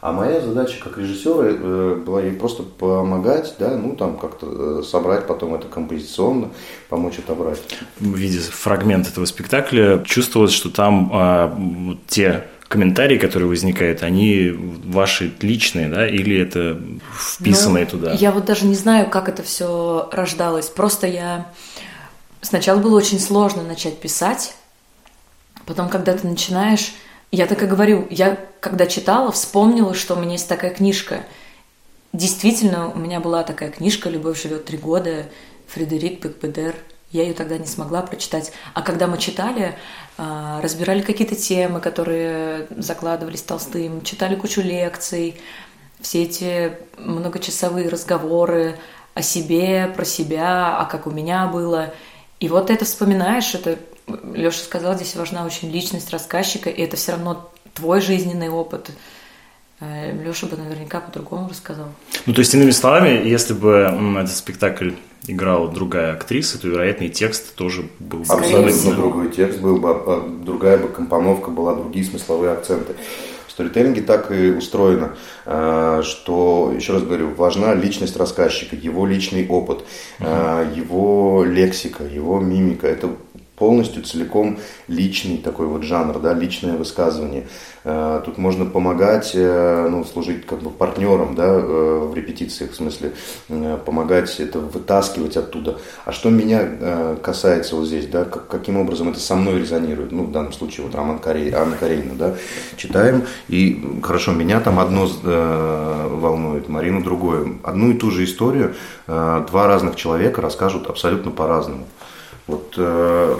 А 0.00 0.12
моя 0.12 0.40
задача 0.40 0.82
как 0.82 0.96
режиссера 0.96 1.44
э, 1.44 1.94
была 2.06 2.22
ей 2.22 2.32
просто 2.32 2.62
помогать, 2.62 3.54
да, 3.58 3.76
ну 3.76 3.94
там 3.94 4.16
как-то 4.16 4.80
э, 4.80 4.82
собрать 4.82 5.26
потом 5.26 5.54
это 5.54 5.68
композиционно, 5.68 6.48
помочь 6.88 7.18
отобрать. 7.18 7.60
В 7.98 8.16
виде 8.16 8.38
фрагмента 8.38 9.10
этого 9.10 9.26
спектакля 9.26 10.02
чувствовалось, 10.04 10.52
что 10.52 10.70
там 10.70 11.10
а, 11.12 11.54
те 12.08 12.46
комментарии, 12.68 13.18
которые 13.18 13.48
возникают, 13.48 14.02
они 14.02 14.54
ваши 14.86 15.32
личные, 15.42 15.90
да, 15.90 16.08
или 16.08 16.38
это 16.38 16.80
вписанные 17.12 17.84
ну, 17.84 17.90
туда? 17.90 18.12
Я 18.12 18.32
вот 18.32 18.46
даже 18.46 18.64
не 18.64 18.76
знаю, 18.76 19.10
как 19.10 19.28
это 19.28 19.42
все 19.42 20.08
рождалось. 20.12 20.68
Просто 20.68 21.08
я 21.08 21.48
сначала 22.40 22.78
было 22.78 22.96
очень 22.96 23.18
сложно 23.18 23.64
начать 23.64 23.98
писать, 23.98 24.54
потом, 25.66 25.90
когда 25.90 26.16
ты 26.16 26.26
начинаешь 26.26 26.92
я 27.30 27.46
так 27.46 27.62
и 27.62 27.66
говорю, 27.66 28.06
я 28.10 28.38
когда 28.60 28.86
читала, 28.86 29.32
вспомнила, 29.32 29.94
что 29.94 30.14
у 30.14 30.20
меня 30.20 30.32
есть 30.32 30.48
такая 30.48 30.72
книжка. 30.72 31.24
Действительно, 32.12 32.90
у 32.90 32.98
меня 32.98 33.20
была 33.20 33.42
такая 33.44 33.70
книжка 33.70 34.10
«Любовь 34.10 34.42
живет 34.42 34.64
три 34.64 34.78
года», 34.78 35.26
Фредерик 35.68 36.20
Бекбедер. 36.22 36.74
Я 37.12 37.22
ее 37.22 37.34
тогда 37.34 37.58
не 37.58 37.66
смогла 37.66 38.02
прочитать. 38.02 38.52
А 38.74 38.82
когда 38.82 39.06
мы 39.06 39.18
читали, 39.18 39.76
а, 40.16 40.60
разбирали 40.60 41.00
какие-то 41.00 41.36
темы, 41.36 41.80
которые 41.80 42.66
закладывались 42.76 43.42
Толстым, 43.42 44.02
читали 44.02 44.34
кучу 44.34 44.60
лекций, 44.60 45.40
все 46.00 46.24
эти 46.24 46.72
многочасовые 46.98 47.88
разговоры 47.88 48.76
о 49.14 49.22
себе, 49.22 49.92
про 49.94 50.04
себя, 50.04 50.78
а 50.78 50.84
как 50.86 51.06
у 51.06 51.10
меня 51.10 51.46
было. 51.46 51.92
И 52.38 52.48
вот 52.48 52.70
это 52.70 52.84
вспоминаешь, 52.84 53.54
это 53.54 53.78
Леша 54.34 54.60
сказал, 54.60 54.94
здесь 54.96 55.14
важна 55.16 55.44
очень 55.44 55.70
личность 55.70 56.10
рассказчика, 56.10 56.70
и 56.70 56.82
это 56.82 56.96
все 56.96 57.12
равно 57.12 57.50
твой 57.74 58.00
жизненный 58.00 58.48
опыт. 58.48 58.90
Э, 59.80 60.12
Леша 60.22 60.46
бы 60.46 60.56
наверняка 60.56 61.00
по-другому 61.00 61.48
рассказал. 61.48 61.88
Ну, 62.26 62.34
то 62.34 62.40
есть, 62.40 62.54
иными 62.54 62.70
словами, 62.70 63.26
если 63.26 63.54
бы 63.54 63.92
этот 64.18 64.36
спектакль 64.36 64.92
играла 65.26 65.68
другая 65.68 66.12
актриса, 66.12 66.60
то, 66.60 66.68
вероятно, 66.68 67.04
и 67.04 67.08
текст 67.10 67.54
тоже 67.54 67.88
был 67.98 68.20
бы 68.20 68.34
Абсолютно 68.34 68.92
другой 68.94 69.30
текст 69.30 69.60
был 69.60 69.78
бы, 69.78 69.90
а, 69.90 70.28
другая 70.44 70.78
бы 70.78 70.88
компоновка 70.88 71.50
была, 71.50 71.74
другие 71.74 72.04
смысловые 72.04 72.52
акценты. 72.52 72.94
В 73.46 73.52
сторителлинге 73.52 74.02
так 74.02 74.30
и 74.30 74.50
устроено, 74.52 75.16
э, 75.44 76.02
что, 76.04 76.72
еще 76.74 76.94
раз 76.94 77.02
говорю, 77.02 77.34
важна 77.34 77.74
личность 77.74 78.16
рассказчика, 78.16 78.76
его 78.76 79.06
личный 79.06 79.46
опыт, 79.46 79.84
mm 80.18 80.76
его 80.76 81.44
лексика, 81.44 82.04
его 82.04 82.38
мимика. 82.38 82.86
Это 82.86 83.10
полностью, 83.60 84.02
целиком 84.02 84.58
личный 84.88 85.36
такой 85.36 85.66
вот 85.66 85.82
жанр, 85.82 86.18
да, 86.18 86.32
личное 86.32 86.78
высказывание. 86.78 87.46
Э, 87.84 88.22
тут 88.24 88.38
можно 88.38 88.64
помогать, 88.64 89.32
э, 89.34 89.88
ну, 89.90 90.02
служить 90.02 90.46
как 90.46 90.60
бы 90.60 90.70
партнером, 90.70 91.34
да, 91.34 91.44
э, 91.46 92.08
в 92.10 92.14
репетициях, 92.14 92.72
в 92.72 92.74
смысле, 92.74 93.12
помогать 93.84 94.40
это 94.40 94.60
вытаскивать 94.60 95.36
оттуда. 95.36 95.78
А 96.06 96.12
что 96.12 96.30
меня 96.30 97.16
касается 97.22 97.76
вот 97.76 97.86
здесь, 97.86 98.06
да, 98.06 98.24
каким 98.24 98.78
образом 98.78 99.10
это 99.10 99.20
со 99.20 99.36
мной 99.36 99.60
резонирует, 99.60 100.10
ну, 100.10 100.24
в 100.24 100.32
данном 100.32 100.54
случае 100.54 100.86
вот 100.86 100.94
Роман 100.94 101.18
Карей, 101.18 101.52
Анна 101.52 101.76
Каренина, 101.76 102.14
да, 102.14 102.34
читаем, 102.76 103.24
и 103.48 104.00
хорошо, 104.02 104.32
меня 104.32 104.60
там 104.60 104.78
одно 104.78 105.06
волнует, 105.22 106.68
Марину 106.68 107.02
другое. 107.02 107.46
Одну 107.62 107.90
и 107.90 107.94
ту 107.94 108.10
же 108.10 108.24
историю 108.24 108.74
два 109.06 109.66
разных 109.66 109.96
человека 109.96 110.40
расскажут 110.40 110.88
абсолютно 110.88 111.30
по-разному. 111.30 111.86
Вот, 112.50 112.74
э, 112.78 113.36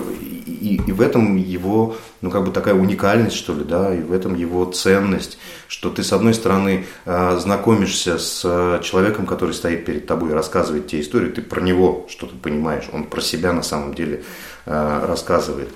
и, 0.47 0.81
и 0.87 0.93
в 0.93 1.01
этом 1.01 1.37
его, 1.37 1.97
ну, 2.21 2.31
как 2.31 2.45
бы 2.45 2.53
такая 2.53 2.75
уникальность, 2.75 3.35
что 3.35 3.53
ли, 3.53 3.65
да, 3.65 3.93
и 3.93 4.03
в 4.03 4.13
этом 4.13 4.37
его 4.37 4.65
ценность, 4.67 5.37
что 5.67 5.91
ты, 5.91 6.05
с 6.05 6.13
одной 6.13 6.33
стороны, 6.33 6.87
э, 7.07 7.37
знакомишься 7.41 8.19
с 8.19 8.81
человеком, 8.85 9.27
который 9.27 9.53
стоит 9.53 9.85
перед 9.85 10.07
тобой 10.07 10.31
и 10.31 10.33
рассказывает 10.33 10.87
тебе 10.87 11.03
историю, 11.03 11.33
ты 11.33 11.43
про 11.43 11.61
него 11.61 12.07
что-то 12.09 12.37
понимаешь, 12.37 12.85
он 12.93 13.03
про 13.03 13.21
себя 13.21 13.53
на 13.53 13.65
самом 13.65 13.95
деле 13.95 14.23
э, 14.67 15.05
рассказывает. 15.09 15.71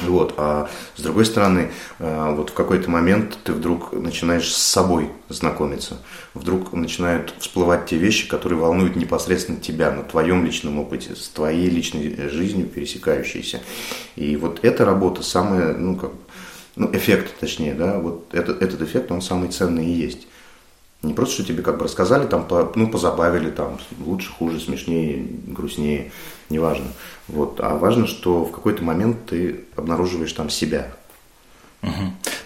Вот. 0.00 0.34
А 0.36 0.70
с 0.96 1.02
другой 1.02 1.24
стороны, 1.24 1.70
э, 1.98 2.34
вот 2.34 2.50
в 2.50 2.54
какой-то 2.54 2.88
момент 2.90 3.36
ты 3.42 3.52
вдруг 3.52 3.92
начинаешь 3.92 4.52
с 4.52 4.56
собой 4.56 5.10
знакомиться. 5.28 5.98
Вдруг 6.34 6.72
начинают 6.72 7.34
всплывать 7.38 7.86
те 7.86 7.96
вещи, 7.96 8.28
которые 8.28 8.60
волнуют 8.60 8.94
непосредственно 8.94 9.58
тебя, 9.58 9.90
на 9.90 10.04
твоем 10.04 10.44
личном 10.44 10.78
опыте, 10.78 11.16
с 11.16 11.28
твоей 11.28 11.68
личной 11.68 12.28
жизнью 12.30 12.66
пересекающиеся. 12.66 13.60
И 14.14 14.36
вот 14.36 14.60
эта 14.62 14.84
работа 14.84 15.22
самая, 15.22 15.74
ну, 15.76 15.96
как, 15.96 16.12
ну, 16.76 16.88
эффект, 16.92 17.34
точнее, 17.40 17.74
да, 17.74 17.98
вот 17.98 18.26
этот, 18.32 18.62
этот 18.62 18.82
эффект, 18.82 19.10
он 19.10 19.20
самый 19.20 19.48
ценный 19.48 19.86
и 19.86 19.92
есть. 19.92 20.27
Не 21.02 21.14
просто, 21.14 21.34
что 21.34 21.44
тебе 21.44 21.62
как 21.62 21.78
бы 21.78 21.84
рассказали, 21.84 22.26
там, 22.26 22.44
по, 22.44 22.72
ну, 22.74 22.90
позабавили, 22.90 23.50
там, 23.50 23.78
лучше, 24.04 24.30
хуже, 24.32 24.58
смешнее, 24.58 25.24
грустнее, 25.46 26.10
неважно. 26.50 26.86
Вот. 27.28 27.60
А 27.60 27.76
важно, 27.76 28.06
что 28.06 28.44
в 28.44 28.50
какой-то 28.50 28.82
момент 28.82 29.26
ты 29.26 29.64
обнаруживаешь 29.76 30.32
там 30.32 30.50
себя. 30.50 30.88
Угу. 31.82 31.92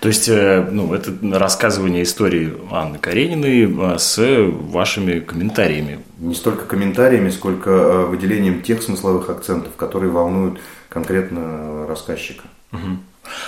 То 0.01 0.09
есть, 0.09 0.29
э, 0.29 0.69
ну, 0.71 0.93
это 0.93 1.13
рассказывание 1.39 2.03
истории 2.03 2.53
Анны 2.71 2.99
Карениной 2.99 3.95
э, 3.95 3.99
с 3.99 4.19
вашими 4.19 5.21
комментариями. 5.21 6.01
Не 6.19 6.35
столько 6.35 6.67
комментариями, 6.67 7.31
сколько 7.31 7.71
э, 7.71 8.05
выделением 8.07 8.63
тех 8.63 8.83
смысловых 8.83 9.31
акцентов, 9.31 9.75
которые 9.77 10.11
волнуют 10.11 10.61
конкретно 10.91 11.87
рассказчика. 11.87 12.45
Угу. 12.73 12.99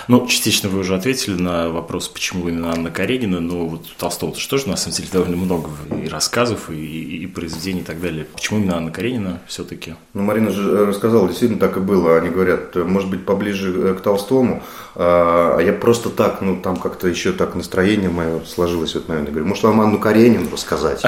Ну, 0.07 0.25
частично 0.27 0.69
вы 0.69 0.79
уже 0.79 0.95
ответили 0.95 1.35
на 1.35 1.69
вопрос, 1.69 2.07
почему 2.07 2.47
именно 2.47 2.71
Анна 2.71 2.91
Каренина, 2.91 3.39
но 3.39 3.65
вот 3.65 3.81
у 3.81 3.99
Толстого 3.99 4.31
-то 4.31 4.37
что 4.37 4.57
же, 4.57 4.69
на 4.69 4.77
самом 4.77 4.97
деле, 4.97 5.09
довольно 5.11 5.37
много 5.37 5.69
и 6.03 6.07
рассказов, 6.07 6.69
и, 6.69 7.23
и 7.23 7.27
произведений 7.27 7.81
и 7.81 7.83
так 7.83 8.01
далее. 8.01 8.25
Почему 8.25 8.59
именно 8.59 8.77
Анна 8.77 8.91
Каренина 8.91 9.39
все-таки? 9.47 9.95
Ну, 10.13 10.23
Марина 10.23 10.51
же 10.51 10.69
э, 10.69 10.85
рассказала, 10.85 11.27
действительно 11.27 11.59
так 11.59 11.77
и 11.77 11.79
было. 11.79 12.17
Они 12.17 12.29
говорят, 12.29 12.75
может 12.75 13.09
быть, 13.09 13.25
поближе 13.25 13.73
э, 13.73 13.93
к 13.95 14.01
Толстому, 14.01 14.63
а 14.95 15.59
я 15.59 15.73
просто 15.73 16.09
так, 16.09 16.41
ну, 16.41 16.61
там 16.61 16.77
как-то 16.77 17.07
еще 17.07 17.33
так 17.33 17.55
настроение 17.55 18.09
мое 18.09 18.41
сложилось 18.45 18.93
в 18.93 18.95
этот 18.95 19.09
момент. 19.09 19.27
Я 19.27 19.33
говорю, 19.33 19.47
может, 19.47 19.63
вам 19.63 19.81
Анну 19.81 19.99
Каренину 19.99 20.49
рассказать? 20.51 21.03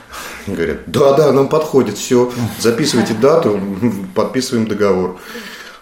Говорят, 0.46 0.78
да-да, 0.86 1.32
нам 1.32 1.48
подходит, 1.48 1.98
все, 1.98 2.32
записывайте 2.58 3.14
дату, 3.14 3.60
подписываем 4.14 4.66
договор. 4.66 5.18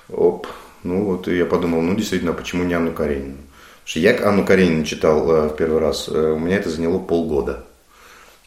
Оп, 0.09 0.47
ну 0.87 1.05
вот, 1.05 1.29
и 1.29 1.37
я 1.37 1.47
подумал, 1.47 1.83
ну 1.83 1.95
действительно, 1.95 2.33
а 2.33 2.35
почему 2.35 2.65
не 2.65 2.75
Анну 2.75 2.93
Каренину? 2.93 3.37
Потому 3.37 3.85
что 3.85 4.01
я 4.01 4.29
Анну 4.29 4.45
Каренину 4.45 4.85
читал 4.85 5.31
э, 5.31 5.49
в 5.49 5.57
первый 5.57 5.81
раз, 5.81 6.09
э, 6.09 6.33
у 6.33 6.39
меня 6.39 6.57
это 6.57 6.71
заняло 6.71 6.99
полгода. 6.99 7.65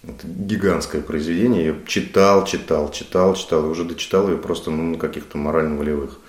Это 0.03 0.27
гигантское 0.27 1.01
произведение. 1.01 1.65
Я 1.65 1.75
читал, 1.85 2.45
читал, 2.45 2.89
читал, 2.91 3.35
читал, 3.35 3.65
и 3.65 3.69
уже 3.69 3.83
дочитал 3.83 4.29
ее 4.29 4.37
просто 4.37 4.71
ну, 4.71 4.83
на 4.83 4.97
каких-то 4.97 5.37
морально-волевых 5.37 6.19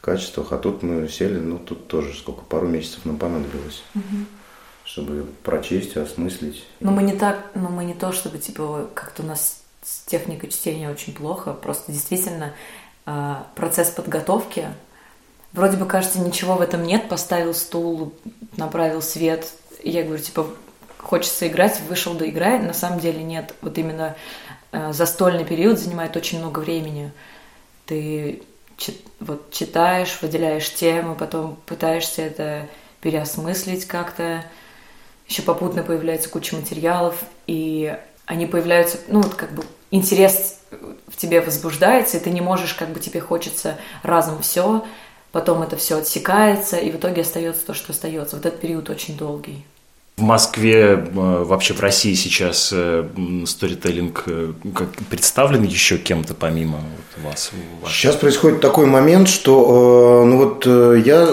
качествах. 0.00 0.52
А 0.52 0.58
тут 0.58 0.82
мы 0.82 1.08
сели, 1.08 1.38
ну 1.38 1.58
тут 1.58 1.88
тоже 1.88 2.14
сколько, 2.14 2.42
пару 2.42 2.68
месяцев 2.68 3.04
нам 3.04 3.16
понадобилось. 3.16 3.82
Угу 3.94 4.26
чтобы 4.84 5.26
прочесть, 5.42 5.96
осмыслить. 5.96 6.66
Но 6.80 6.90
мы 6.90 7.02
не 7.02 7.14
так, 7.14 7.46
но 7.54 7.68
мы 7.68 7.84
не 7.84 7.94
то, 7.94 8.12
чтобы 8.12 8.38
типа 8.38 8.90
как-то 8.94 9.22
у 9.22 9.26
нас 9.26 9.62
с 9.82 10.04
техникой 10.04 10.50
чтения 10.50 10.90
очень 10.90 11.14
плохо, 11.14 11.52
просто 11.52 11.92
действительно 11.92 12.52
э, 13.06 13.36
процесс 13.54 13.90
подготовки 13.90 14.68
Вроде 15.52 15.76
бы 15.76 15.86
кажется, 15.86 16.18
ничего 16.20 16.54
в 16.54 16.62
этом 16.62 16.82
нет, 16.82 17.08
поставил 17.08 17.52
стул, 17.54 18.14
направил 18.56 19.02
свет. 19.02 19.46
я 19.82 20.02
говорю, 20.02 20.22
типа, 20.22 20.46
хочется 20.98 21.46
играть, 21.46 21.80
вышел 21.88 22.14
да 22.14 22.26
играй. 22.26 22.58
На 22.58 22.72
самом 22.72 23.00
деле 23.00 23.22
нет. 23.22 23.54
Вот 23.60 23.76
именно 23.76 24.16
э, 24.72 24.92
застольный 24.92 25.44
период 25.44 25.78
занимает 25.78 26.16
очень 26.16 26.38
много 26.38 26.60
времени. 26.60 27.12
Ты 27.86 28.42
вот 29.20 29.50
читаешь, 29.52 30.18
выделяешь 30.22 30.72
темы, 30.72 31.14
потом 31.14 31.56
пытаешься 31.66 32.22
это 32.22 32.68
переосмыслить 33.00 33.86
как-то. 33.86 34.44
Еще 35.28 35.42
попутно 35.42 35.82
появляется 35.82 36.28
куча 36.28 36.56
материалов, 36.56 37.22
и 37.46 37.96
они 38.26 38.46
появляются, 38.46 38.98
ну 39.08 39.20
вот 39.20 39.34
как 39.34 39.52
бы 39.52 39.64
интерес 39.90 40.60
в 40.70 41.16
тебе 41.16 41.40
возбуждается, 41.40 42.16
и 42.16 42.20
ты 42.20 42.30
не 42.30 42.40
можешь, 42.40 42.74
как 42.74 42.88
бы 42.88 43.00
тебе 43.00 43.20
хочется 43.20 43.78
разом 44.02 44.40
все, 44.42 44.84
потом 45.32 45.62
это 45.62 45.76
все 45.76 45.98
отсекается, 45.98 46.76
и 46.76 46.90
в 46.90 46.96
итоге 46.96 47.22
остается 47.22 47.66
то, 47.66 47.74
что 47.74 47.92
остается. 47.92 48.36
Вот 48.36 48.46
этот 48.46 48.60
период 48.60 48.88
очень 48.90 49.16
долгий. 49.16 49.64
В 50.18 50.22
Москве, 50.22 50.82
э, 50.82 51.44
вообще 51.44 51.72
в 51.72 51.80
России 51.80 52.12
сейчас 52.12 52.70
э, 52.70 53.08
сторителлинг 53.46 54.24
э, 54.26 54.52
представлен 55.08 55.62
еще 55.62 55.96
кем-то 55.96 56.34
помимо 56.34 56.80
вас? 57.24 57.50
Сейчас 57.86 58.16
происходит 58.16 58.60
такой 58.60 58.84
момент, 58.84 59.28
что 59.28 60.24
ну 60.26 60.36
вот 60.36 60.66
я 60.66 61.26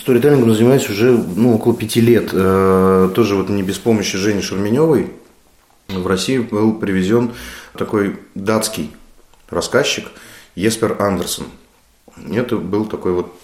сторителлингом 0.00 0.52
занимаюсь 0.52 0.90
уже 0.90 1.12
ну, 1.12 1.54
около 1.54 1.76
пяти 1.76 2.00
лет. 2.00 2.30
Тоже 2.30 3.36
вот 3.36 3.48
не 3.48 3.62
без 3.62 3.78
помощи 3.78 4.18
Жени 4.18 4.42
Шурменевой 4.42 5.12
в 5.88 6.06
Россию 6.06 6.48
был 6.50 6.74
привезен 6.74 7.32
такой 7.78 8.18
датский 8.34 8.90
рассказчик 9.48 10.08
Еспер 10.56 11.00
Андерсон– 11.00 11.46
это 12.30 12.56
был 12.56 12.86
такой 12.86 13.12
вот 13.12 13.34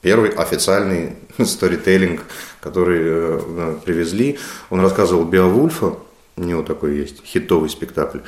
первый 0.00 0.30
официальный 0.30 1.16
сторителлинг, 1.44 2.22
который 2.60 3.00
э, 3.00 3.76
привезли. 3.84 4.38
Он 4.70 4.80
рассказывал 4.80 5.24
Беовульфа, 5.24 5.96
у 6.38 6.44
него 6.44 6.62
такой 6.62 6.96
есть 6.96 7.24
хитовый 7.24 7.68
спектакль. 7.68 8.18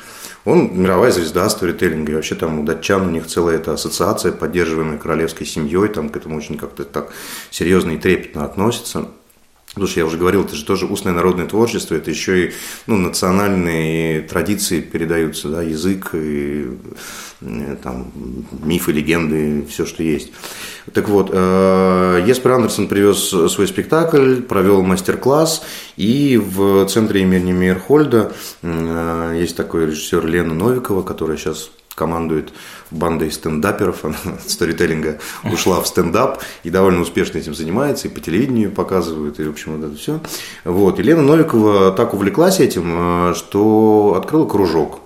Он 0.43 0.69
мировая 0.79 1.11
звезда 1.11 1.49
сторителлинга. 1.49 2.11
И 2.11 2.15
вообще 2.15 2.35
там 2.35 2.59
у 2.59 2.63
датчан 2.63 3.07
у 3.07 3.09
них 3.09 3.27
целая 3.27 3.55
эта 3.55 3.73
ассоциация, 3.73 4.31
поддерживаемая 4.31 4.97
королевской 4.97 5.47
семьей, 5.47 5.87
там 5.87 6.09
к 6.09 6.17
этому 6.17 6.37
очень 6.37 6.57
как-то 6.57 6.83
так 6.83 7.11
серьезно 7.49 7.91
и 7.91 7.97
трепетно 7.97 8.43
относятся. 8.43 9.07
Что 9.73 9.99
я 10.01 10.05
уже 10.05 10.17
говорил, 10.17 10.43
это 10.43 10.53
же 10.53 10.65
тоже 10.65 10.85
устное 10.85 11.13
народное 11.13 11.45
творчество, 11.45 11.95
это 11.95 12.09
еще 12.09 12.47
и 12.47 12.51
ну, 12.87 12.97
национальные 12.97 14.21
традиции 14.21 14.81
передаются, 14.81 15.47
да, 15.47 15.61
язык, 15.61 16.09
и, 16.13 16.77
э, 17.39 17.77
там, 17.81 18.11
мифы, 18.63 18.91
легенды, 18.91 19.65
все, 19.69 19.85
что 19.85 20.03
есть. 20.03 20.33
Так 20.93 21.07
вот, 21.07 21.29
Еспер 21.29 22.51
Андерсон 22.51 22.89
привез 22.89 23.29
свой 23.29 23.67
спектакль, 23.67 24.41
провел 24.41 24.81
мастер-класс, 24.81 25.63
и 25.95 26.37
в 26.37 26.85
центре 26.87 27.21
имени 27.21 27.53
Мейерхольда 27.53 28.33
э, 28.61 29.37
есть 29.39 29.55
такой 29.55 29.85
режиссер 29.85 30.25
Лена 30.25 30.53
Новикова, 30.53 31.01
которая 31.01 31.37
сейчас 31.37 31.71
командует 31.95 32.53
бандой 32.89 33.31
стендаперов, 33.31 34.03
она 34.05 34.15
сторителлинга 34.45 35.19
ушла 35.43 35.81
в 35.81 35.87
стендап 35.87 36.41
и 36.63 36.69
довольно 36.69 37.01
успешно 37.01 37.37
этим 37.37 37.53
занимается, 37.53 38.07
и 38.07 38.11
по 38.11 38.19
телевидению 38.19 38.71
показывают, 38.71 39.39
и, 39.39 39.43
в 39.43 39.49
общем, 39.49 39.77
вот 39.77 39.87
это 39.87 39.97
все. 39.97 40.19
Вот. 40.63 40.99
И 40.99 41.03
Лена 41.03 41.21
Новикова 41.21 41.91
так 41.91 42.13
увлеклась 42.13 42.59
этим, 42.59 43.31
э, 43.31 43.33
что 43.35 44.15
открыла 44.17 44.45
кружок. 44.45 44.99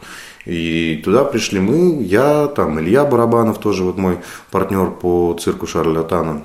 И 0.45 1.01
туда 1.03 1.23
пришли 1.23 1.59
мы, 1.59 2.03
я, 2.03 2.47
там 2.47 2.79
Илья 2.79 3.03
Барабанов, 3.03 3.59
тоже 3.59 3.83
вот 3.83 3.97
мой 3.97 4.19
партнер 4.51 4.91
по 4.91 5.35
цирку 5.39 5.65
Шарля 5.65 6.03
Тана. 6.03 6.43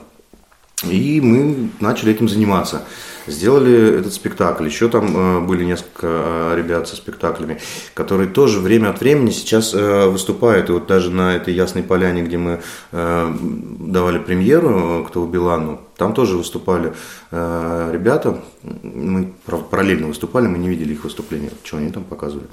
И 0.88 1.20
мы 1.20 1.70
начали 1.80 2.12
этим 2.12 2.28
заниматься 2.28 2.82
сделали 3.26 3.98
этот 3.98 4.12
спектакль. 4.12 4.66
Еще 4.66 4.88
там 4.88 5.16
э, 5.16 5.40
были 5.40 5.64
несколько 5.64 6.06
э, 6.06 6.54
ребят 6.56 6.88
со 6.88 6.96
спектаклями, 6.96 7.58
которые 7.94 8.28
тоже 8.28 8.60
время 8.60 8.90
от 8.90 9.00
времени 9.00 9.30
сейчас 9.30 9.74
э, 9.74 10.06
выступают. 10.06 10.68
И 10.68 10.72
вот 10.72 10.86
даже 10.86 11.10
на 11.10 11.36
этой 11.36 11.54
Ясной 11.54 11.82
Поляне, 11.82 12.22
где 12.22 12.38
мы 12.38 12.60
давали 12.92 14.18
премьеру 14.18 15.04
«Кто 15.08 15.22
убил 15.22 15.48
Анну», 15.50 15.80
там 16.00 16.14
тоже 16.14 16.38
выступали 16.38 16.94
э, 17.30 17.90
ребята, 17.92 18.40
мы 18.82 19.34
параллельно 19.70 20.06
выступали, 20.06 20.46
мы 20.46 20.56
не 20.56 20.70
видели 20.70 20.94
их 20.94 21.04
выступления, 21.04 21.50
что 21.62 21.76
они 21.76 21.90
там 21.90 22.04
показывали. 22.04 22.46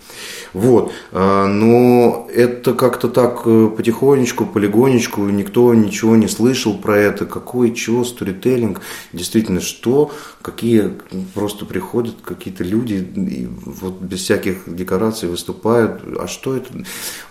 Вот, 0.52 0.92
э, 1.14 1.46
но 1.46 2.28
это 2.34 2.74
как-то 2.74 3.08
так 3.08 3.44
э, 3.46 3.70
потихонечку, 3.70 4.46
полигонечку, 4.46 5.22
никто 5.30 5.74
ничего 5.74 6.18
не 6.18 6.28
слышал 6.28 6.78
про 6.78 6.98
это, 6.98 7.26
какой, 7.26 7.74
чего, 7.74 8.04
сторителлинг, 8.04 8.82
действительно, 9.14 9.62
что, 9.62 10.12
какие 10.42 10.92
просто 11.34 11.66
приходят 11.66 12.16
какие-то 12.22 12.66
люди 12.66 12.96
и 12.96 13.48
вот 13.66 14.02
без 14.02 14.24
всяких 14.24 14.64
декораций 14.68 15.30
выступают, 15.30 16.02
а 16.20 16.28
что 16.28 16.58
это? 16.58 16.68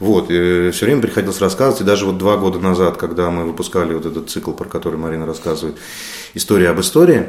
Вот, 0.01 0.31
и 0.31 0.71
все 0.71 0.87
время 0.87 1.03
приходилось 1.03 1.41
рассказывать, 1.43 1.83
и 1.83 1.85
даже 1.85 2.07
вот 2.07 2.17
два 2.17 2.39
года 2.39 2.59
назад, 2.59 2.97
когда 2.97 3.31
мы 3.31 3.45
выпускали 3.45 3.93
вот 3.93 4.07
этот 4.07 4.31
цикл, 4.31 4.53
про 4.53 4.67
который 4.67 4.99
Марина 4.99 5.27
рассказывает, 5.27 5.77
история 6.35 6.71
об 6.71 6.81
истории, 6.81 7.27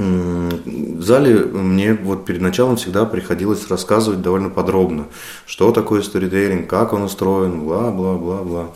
в 0.00 1.02
зале 1.02 1.36
мне 1.44 1.94
вот 1.94 2.24
перед 2.24 2.40
началом 2.40 2.76
всегда 2.76 3.04
приходилось 3.04 3.68
рассказывать 3.68 4.22
довольно 4.22 4.48
подробно, 4.48 5.06
что 5.46 5.72
такое 5.72 6.02
сторителлинг, 6.02 6.68
как 6.68 6.92
он 6.92 7.02
устроен, 7.02 7.60
бла-бла-бла-бла. 7.60 8.70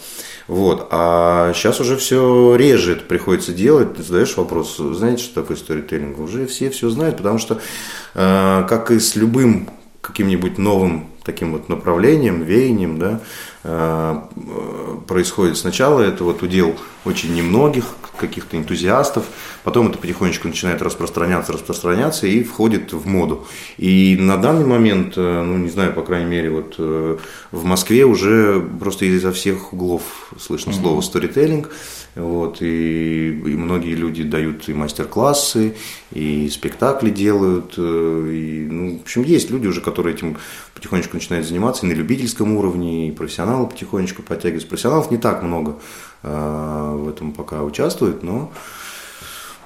Вот. 0.48 0.88
А 0.90 1.52
сейчас 1.54 1.80
уже 1.80 1.96
все 1.96 2.56
реже 2.56 2.92
это 2.92 3.04
приходится 3.04 3.52
делать. 3.52 3.94
Ты 3.94 4.02
задаешь 4.02 4.37
вопрос, 4.37 4.76
знаете, 4.76 5.22
что 5.22 5.40
такое 5.40 5.56
сторителлинг? 5.56 6.18
Уже 6.18 6.46
все 6.46 6.68
все 6.68 6.90
знают, 6.90 7.16
потому 7.16 7.38
что, 7.38 7.60
э, 8.14 8.66
как 8.68 8.90
и 8.90 8.98
с 8.98 9.16
любым 9.16 9.70
каким-нибудь 10.02 10.58
новым 10.58 11.06
таким 11.24 11.52
вот 11.52 11.70
направлением, 11.70 12.42
веянием, 12.42 12.98
да, 12.98 13.20
э, 13.62 14.18
происходит. 15.08 15.56
Сначала 15.56 16.00
это 16.00 16.24
вот 16.24 16.42
удел 16.42 16.76
очень 17.05 17.35
немногих, 17.35 17.97
каких-то 18.19 18.57
энтузиастов, 18.57 19.25
потом 19.64 19.88
это 19.88 19.99
потихонечку 19.99 20.49
начинает 20.49 20.83
распространяться, 20.83 21.53
распространяться 21.53 22.27
и 22.27 22.43
входит 22.43 22.93
в 22.93 23.07
моду. 23.07 23.47
И 23.77 24.17
на 24.19 24.37
данный 24.37 24.64
момент, 24.64 25.14
э, 25.17 25.43
ну 25.43 25.59
не 25.59 25.69
знаю, 25.69 25.93
по 25.93 26.03
крайней 26.03 26.31
мере, 26.31 26.51
вот 26.51 26.79
в 26.79 27.64
Москве 27.64 28.05
уже 28.05 28.61
просто 28.81 29.05
изо 29.07 29.33
всех 29.33 29.73
углов 29.73 30.33
слышно 30.38 30.71
mm-hmm. 30.71 30.81
слово 30.81 31.01
сторителлинг, 31.01 31.71
вот, 32.14 32.62
и, 32.62 33.31
и 33.31 33.57
многие 33.57 33.95
люди 33.95 34.23
дают 34.23 34.69
и 34.69 34.75
мастер-классы, 34.75 35.75
и 36.12 36.49
спектакли 36.49 37.11
делают, 37.11 37.75
и, 37.77 38.69
ну, 38.71 38.99
в 38.99 39.03
общем, 39.03 39.23
есть 39.23 39.51
люди 39.51 39.67
уже, 39.67 39.81
которые 39.81 40.14
этим 40.14 40.37
потихонечку 40.75 41.17
начинают 41.17 41.47
заниматься 41.47 41.87
и 41.87 41.88
на 41.88 41.93
любительском 41.93 42.57
уровне, 42.57 43.09
и 43.09 43.12
профессионалы 43.12 43.67
потихонечку 43.67 44.23
подтягиваются. 44.23 44.69
Профессионалов 44.69 45.11
не 45.11 45.19
так 45.19 45.43
много 45.43 45.73
э, 45.73 45.75
в 46.24 47.08
этом 47.08 47.32
пока 47.32 47.62
участвует, 47.62 48.22
но 48.22 48.50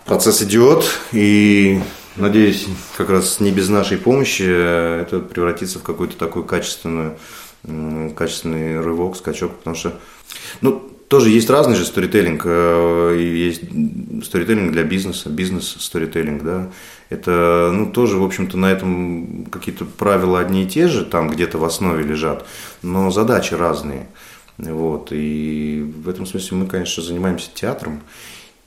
процесс 0.05 0.43
идет, 0.43 0.85
и 1.13 1.81
надеюсь, 2.17 2.67
как 2.97 3.11
раз 3.11 3.41
не 3.41 3.53
без 3.53 3.69
нашей 3.69 3.97
помощи 3.97 4.43
это 4.43 5.21
превратится 5.21 5.79
в 5.79 5.83
какой-то 5.83 6.17
такой 6.17 6.45
качественный, 6.45 7.13
качественный 8.17 8.81
рывок, 8.81 9.17
скачок, 9.17 9.57
потому 9.57 9.77
что, 9.77 9.95
ну, 10.61 10.91
тоже 11.09 11.31
есть 11.31 11.49
разный 11.49 11.75
же 11.75 11.87
сторителлинг. 11.87 12.43
Э, 12.45 13.17
есть 13.19 13.63
сторителлинг 14.25 14.73
для 14.73 14.85
бизнеса, 14.85 15.31
бизнес-сторителлинг, 15.31 16.43
да. 16.43 16.71
Это, 17.09 17.71
ну, 17.73 17.91
тоже, 17.91 18.19
в 18.19 18.25
общем-то, 18.25 18.59
на 18.59 18.71
этом 18.71 19.47
какие-то 19.47 19.87
правила 19.87 20.39
одни 20.39 20.65
и 20.65 20.69
те 20.69 20.87
же, 20.87 21.07
там 21.07 21.31
где-то 21.31 21.57
в 21.57 21.65
основе 21.65 22.05
лежат, 22.05 22.47
но 22.83 23.11
задачи 23.11 23.55
разные. 23.55 24.09
Вот, 24.59 25.09
и 25.13 25.85
в 26.05 26.09
этом 26.09 26.27
смысле 26.27 26.59
мы, 26.59 26.67
конечно, 26.67 27.03
занимаемся 27.03 27.49
театром, 27.55 28.03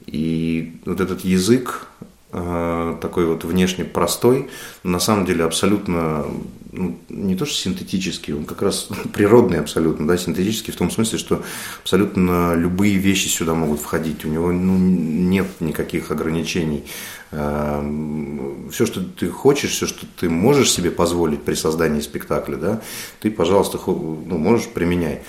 и 0.05 0.79
вот 0.85 1.01
этот 1.01 1.25
язык, 1.25 1.87
э, 2.31 2.97
такой 3.01 3.25
вот 3.25 3.43
внешне 3.43 3.83
простой, 3.83 4.49
на 4.83 4.99
самом 4.99 5.25
деле 5.25 5.43
абсолютно 5.43 6.25
ну, 6.71 6.97
не 7.09 7.35
то 7.35 7.45
что 7.45 7.55
синтетический, 7.55 8.33
он 8.33 8.45
как 8.45 8.61
раз 8.61 8.87
природный 9.13 9.59
абсолютно, 9.59 10.07
да, 10.07 10.17
синтетический 10.17 10.73
в 10.73 10.77
том 10.77 10.89
смысле, 10.89 11.17
что 11.17 11.43
абсолютно 11.81 12.55
любые 12.55 12.95
вещи 12.95 13.27
сюда 13.27 13.53
могут 13.53 13.81
входить, 13.81 14.25
у 14.25 14.29
него 14.29 14.51
ну, 14.51 14.77
нет 14.77 15.47
никаких 15.59 16.11
ограничений. 16.11 16.85
Эм, 17.31 18.69
все, 18.71 18.85
что 18.85 19.01
ты 19.01 19.29
хочешь, 19.29 19.71
все, 19.71 19.87
что 19.87 20.05
ты 20.19 20.29
можешь 20.29 20.71
себе 20.71 20.91
позволить 20.91 21.43
при 21.43 21.55
создании 21.55 22.01
спектакля, 22.01 22.55
да, 22.55 22.81
ты, 23.19 23.29
пожалуйста, 23.29 23.77
ну, 23.85 24.37
можешь 24.37 24.67
применяй. 24.67 25.21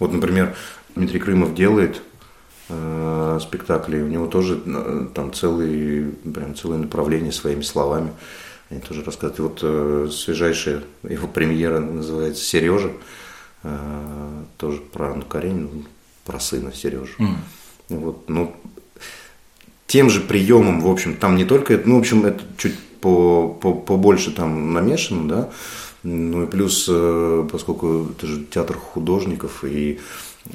Вот, 0.00 0.12
например, 0.12 0.56
Дмитрий 0.96 1.20
Крымов 1.20 1.54
делает 1.54 2.02
э, 2.68 3.38
спектакли, 3.40 4.00
у 4.00 4.08
него 4.08 4.26
тоже 4.26 4.60
э, 4.66 5.06
там 5.14 5.32
целые, 5.32 6.10
прям 6.10 6.56
целое 6.56 6.78
направление 6.78 7.30
своими 7.30 7.62
словами. 7.62 8.10
Они 8.70 8.80
тоже 8.80 9.04
рассказывают. 9.04 9.38
И 9.38 9.42
вот 9.42 9.60
э, 9.62 10.08
свежайшая 10.10 10.82
его 11.08 11.28
премьера 11.28 11.78
называется 11.78 12.42
«Сережа». 12.42 12.90
Э, 13.62 14.42
тоже 14.56 14.80
про 14.80 15.12
Анну 15.12 15.24
Каренину, 15.24 15.84
про 16.24 16.40
сына 16.40 16.72
Сережу. 16.72 17.14
Mm. 17.18 17.36
Вот, 17.90 18.28
ну, 18.28 18.56
тем 19.86 20.08
же 20.08 20.20
приемом, 20.20 20.80
в 20.80 20.88
общем, 20.88 21.16
там 21.16 21.36
не 21.36 21.44
только, 21.44 21.80
ну, 21.84 21.96
в 21.96 22.00
общем, 22.00 22.24
это 22.24 22.42
чуть 22.56 22.78
по, 23.00 23.48
по, 23.48 23.74
побольше 23.74 24.30
там 24.30 24.72
намешано, 24.72 25.28
да, 25.28 25.50
ну 26.02 26.44
и 26.44 26.46
плюс, 26.46 26.86
э, 26.88 27.48
поскольку 27.50 28.08
это 28.10 28.26
же 28.26 28.44
театр 28.44 28.76
художников, 28.76 29.64
и 29.64 30.00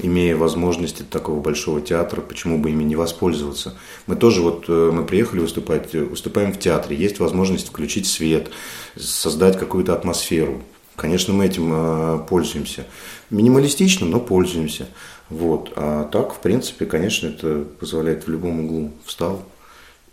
имея 0.02 0.36
возможности 0.36 1.04
такого 1.04 1.40
большого 1.40 1.82
театра, 1.82 2.22
почему 2.22 2.58
бы 2.58 2.72
ими 2.72 2.84
не 2.84 2.96
воспользоваться. 2.96 3.76
Мы 4.08 4.16
тоже 4.16 4.42
вот, 4.42 4.66
э, 4.68 4.92
мы 4.92 5.06
приехали 5.06 5.40
выступать, 5.40 5.94
выступаем 5.94 6.52
в 6.52 6.60
театре, 6.60 6.98
есть 6.98 7.20
возможность 7.20 7.70
включить 7.70 8.08
свет, 8.08 8.50
создать 8.96 9.58
какую-то 9.60 9.94
атмосферу. 9.94 10.64
Конечно, 10.96 11.34
мы 11.34 11.46
этим 11.46 11.72
э, 11.74 12.20
пользуемся. 12.28 12.86
Минималистично, 13.30 14.08
но 14.08 14.20
пользуемся. 14.20 14.88
Вот. 15.30 15.74
А 15.76 16.06
так, 16.06 16.34
в 16.34 16.40
принципе, 16.40 16.86
конечно, 16.86 17.28
это 17.28 17.66
позволяет 17.80 18.26
в 18.26 18.30
любом 18.32 18.66
углу 18.66 18.92
встал, 19.06 19.44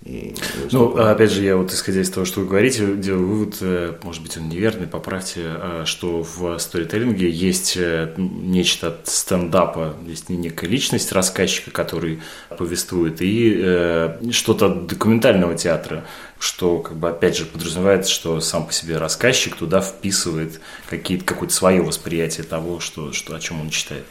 и 0.04 0.34
ну, 0.72 0.96
опять 0.96 1.30
же, 1.30 1.42
я 1.42 1.56
вот 1.56 1.72
исходя 1.72 2.00
из 2.00 2.10
того, 2.10 2.26
что 2.26 2.40
вы 2.40 2.46
говорите, 2.46 2.96
делаю 2.96 3.26
вывод, 3.26 3.56
э, 3.60 3.94
может 4.02 4.22
быть, 4.22 4.36
он 4.36 4.48
неверный, 4.48 4.88
поправьте, 4.88 5.42
э, 5.44 5.82
что 5.86 6.24
в 6.24 6.58
сторителлинге 6.58 7.30
есть 7.30 7.76
э, 7.76 8.12
нечто 8.16 8.88
от 8.88 9.06
стендапа, 9.06 9.94
есть 10.04 10.28
некая 10.28 10.66
личность 10.66 11.12
рассказчика, 11.12 11.70
который 11.70 12.20
повествует, 12.58 13.18
и 13.20 14.32
что-то 14.32 14.66
от 14.66 14.86
документального 14.86 15.54
театра, 15.54 16.04
что, 16.38 16.80
как 16.80 16.96
бы, 16.96 17.08
опять 17.08 17.36
же, 17.36 17.44
подразумевается, 17.44 18.10
что 18.10 18.40
сам 18.40 18.66
по 18.66 18.72
себе 18.72 18.96
рассказчик 18.98 19.54
туда 19.54 19.80
вписывает 19.80 20.60
какие-то, 20.90 21.24
какое-то 21.24 21.54
свое 21.54 21.82
восприятие 21.82 22.44
того, 22.44 22.80
что, 22.80 23.12
что, 23.12 23.36
о 23.36 23.40
чем 23.40 23.60
он 23.60 23.70
читает. 23.70 24.04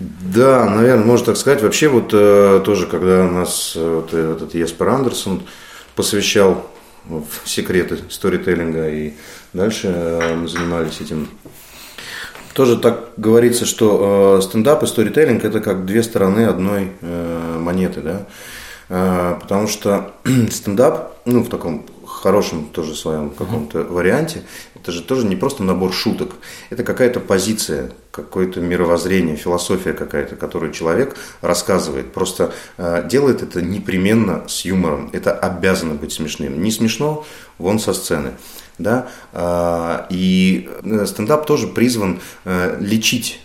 Да, 0.00 0.64
наверное, 0.64 1.04
можно 1.04 1.26
так 1.26 1.36
сказать. 1.36 1.62
Вообще 1.62 1.88
вот 1.88 2.10
э, 2.14 2.62
тоже, 2.64 2.86
когда 2.86 3.28
нас 3.28 3.74
э, 3.76 3.96
вот 3.96 4.14
этот 4.14 4.54
Еспер 4.54 4.88
Андерсон 4.88 5.42
посвящал 5.94 6.66
в 7.04 7.26
секреты 7.44 7.98
сторителлинга 8.08 8.88
и 8.88 9.12
дальше 9.52 9.88
э, 9.94 10.34
мы 10.36 10.48
занимались 10.48 11.02
этим. 11.02 11.28
Тоже 12.54 12.78
так 12.78 13.10
говорится, 13.18 13.66
что 13.66 14.40
стендап 14.42 14.82
и 14.82 14.86
сторителлинг 14.86 15.44
это 15.44 15.60
как 15.60 15.84
две 15.84 16.02
стороны 16.02 16.46
одной 16.46 16.92
монеты, 17.00 18.00
да. 18.00 19.36
Потому 19.40 19.68
что 19.68 20.14
стендап, 20.50 21.16
ну, 21.26 21.44
в 21.44 21.48
таком 21.48 21.86
хорошем 22.20 22.66
тоже 22.66 22.94
своем 22.94 23.30
каком-то 23.30 23.82
варианте, 23.84 24.42
это 24.74 24.92
же 24.92 25.02
тоже 25.02 25.26
не 25.26 25.36
просто 25.36 25.62
набор 25.62 25.92
шуток, 25.92 26.32
это 26.70 26.84
какая-то 26.84 27.20
позиция, 27.20 27.92
какое-то 28.10 28.60
мировоззрение, 28.60 29.36
философия 29.36 29.92
какая-то, 29.92 30.36
которую 30.36 30.72
человек 30.72 31.16
рассказывает. 31.40 32.12
Просто 32.12 32.52
э, 32.76 33.06
делает 33.08 33.42
это 33.42 33.62
непременно 33.62 34.44
с 34.48 34.64
юмором. 34.64 35.10
Это 35.12 35.32
обязано 35.32 35.94
быть 35.94 36.12
смешным. 36.12 36.62
Не 36.62 36.70
смешно, 36.70 37.24
вон 37.58 37.78
со 37.78 37.92
сцены. 37.94 38.32
Да? 38.78 39.08
Э, 39.32 40.06
и 40.10 40.68
стендап 41.06 41.46
тоже 41.46 41.68
призван 41.68 42.20
э, 42.44 42.76
лечить 42.80 43.40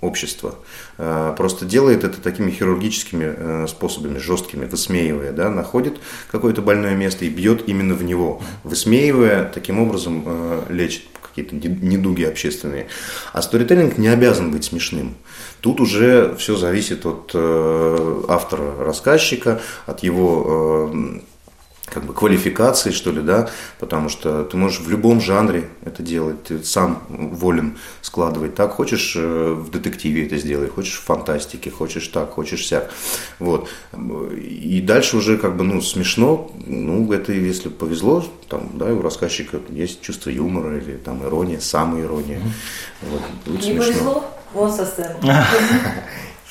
общество. 0.00 0.54
Э, 0.96 1.34
просто 1.36 1.64
делает 1.64 2.04
это 2.04 2.20
такими 2.20 2.50
хирургическими 2.50 3.34
э, 3.36 3.66
способами, 3.68 4.18
жесткими, 4.18 4.66
высмеивая, 4.66 5.32
да, 5.32 5.50
находит 5.50 5.98
какое-то 6.30 6.62
больное 6.62 6.94
место 6.94 7.24
и 7.24 7.28
бьет 7.28 7.68
именно 7.68 7.94
в 7.94 8.04
него, 8.04 8.40
высмеивая, 8.62 9.44
таким 9.44 9.80
образом 9.80 10.22
э, 10.24 10.62
лечит 10.70 11.02
какие-то 11.22 11.56
недуги 11.56 12.24
общественные. 12.24 12.86
А 13.32 13.42
сторителлинг 13.42 13.98
не 13.98 14.08
обязан 14.08 14.50
быть 14.50 14.64
смешным. 14.64 15.14
Тут 15.60 15.80
уже 15.80 16.34
все 16.36 16.56
зависит 16.56 17.06
от 17.06 17.32
автора-рассказчика, 17.34 19.60
от 19.86 20.02
его 20.02 21.00
как 21.90 22.04
бы 22.04 22.12
квалификации, 22.12 22.90
что 22.90 23.10
ли, 23.10 23.20
да, 23.20 23.48
потому 23.78 24.08
что 24.08 24.44
ты 24.44 24.56
можешь 24.56 24.80
в 24.80 24.90
любом 24.90 25.20
жанре 25.20 25.68
это 25.84 26.02
делать, 26.02 26.44
ты 26.44 26.62
сам 26.62 27.02
волен 27.08 27.78
складывать. 28.02 28.54
Так, 28.54 28.72
хочешь 28.72 29.14
э, 29.16 29.52
в 29.52 29.70
детективе 29.70 30.26
это 30.26 30.36
сделай, 30.36 30.68
хочешь 30.68 30.98
в 30.98 31.04
фантастике, 31.04 31.70
хочешь 31.70 32.08
так, 32.08 32.30
хочешь 32.30 32.66
сяк, 32.66 32.90
вот, 33.38 33.68
и 34.36 34.82
дальше 34.86 35.16
уже 35.16 35.38
как 35.38 35.56
бы, 35.56 35.64
ну, 35.64 35.80
смешно, 35.80 36.50
ну, 36.66 37.12
это 37.12 37.32
если 37.32 37.68
повезло, 37.68 38.24
там, 38.48 38.70
да, 38.74 38.86
у 38.86 39.02
рассказчика 39.02 39.60
есть 39.70 40.00
чувство 40.00 40.30
юмора 40.30 40.76
или 40.78 40.96
там 40.96 41.24
ирония, 41.24 41.60
самая 41.60 42.02
ирония, 42.04 42.40
вот, 43.02 43.22
Не 43.46 43.62
смешно. 43.62 43.82
повезло, 43.82 44.24
вон 44.52 44.72
со 44.72 44.84
сцены. 44.86 45.16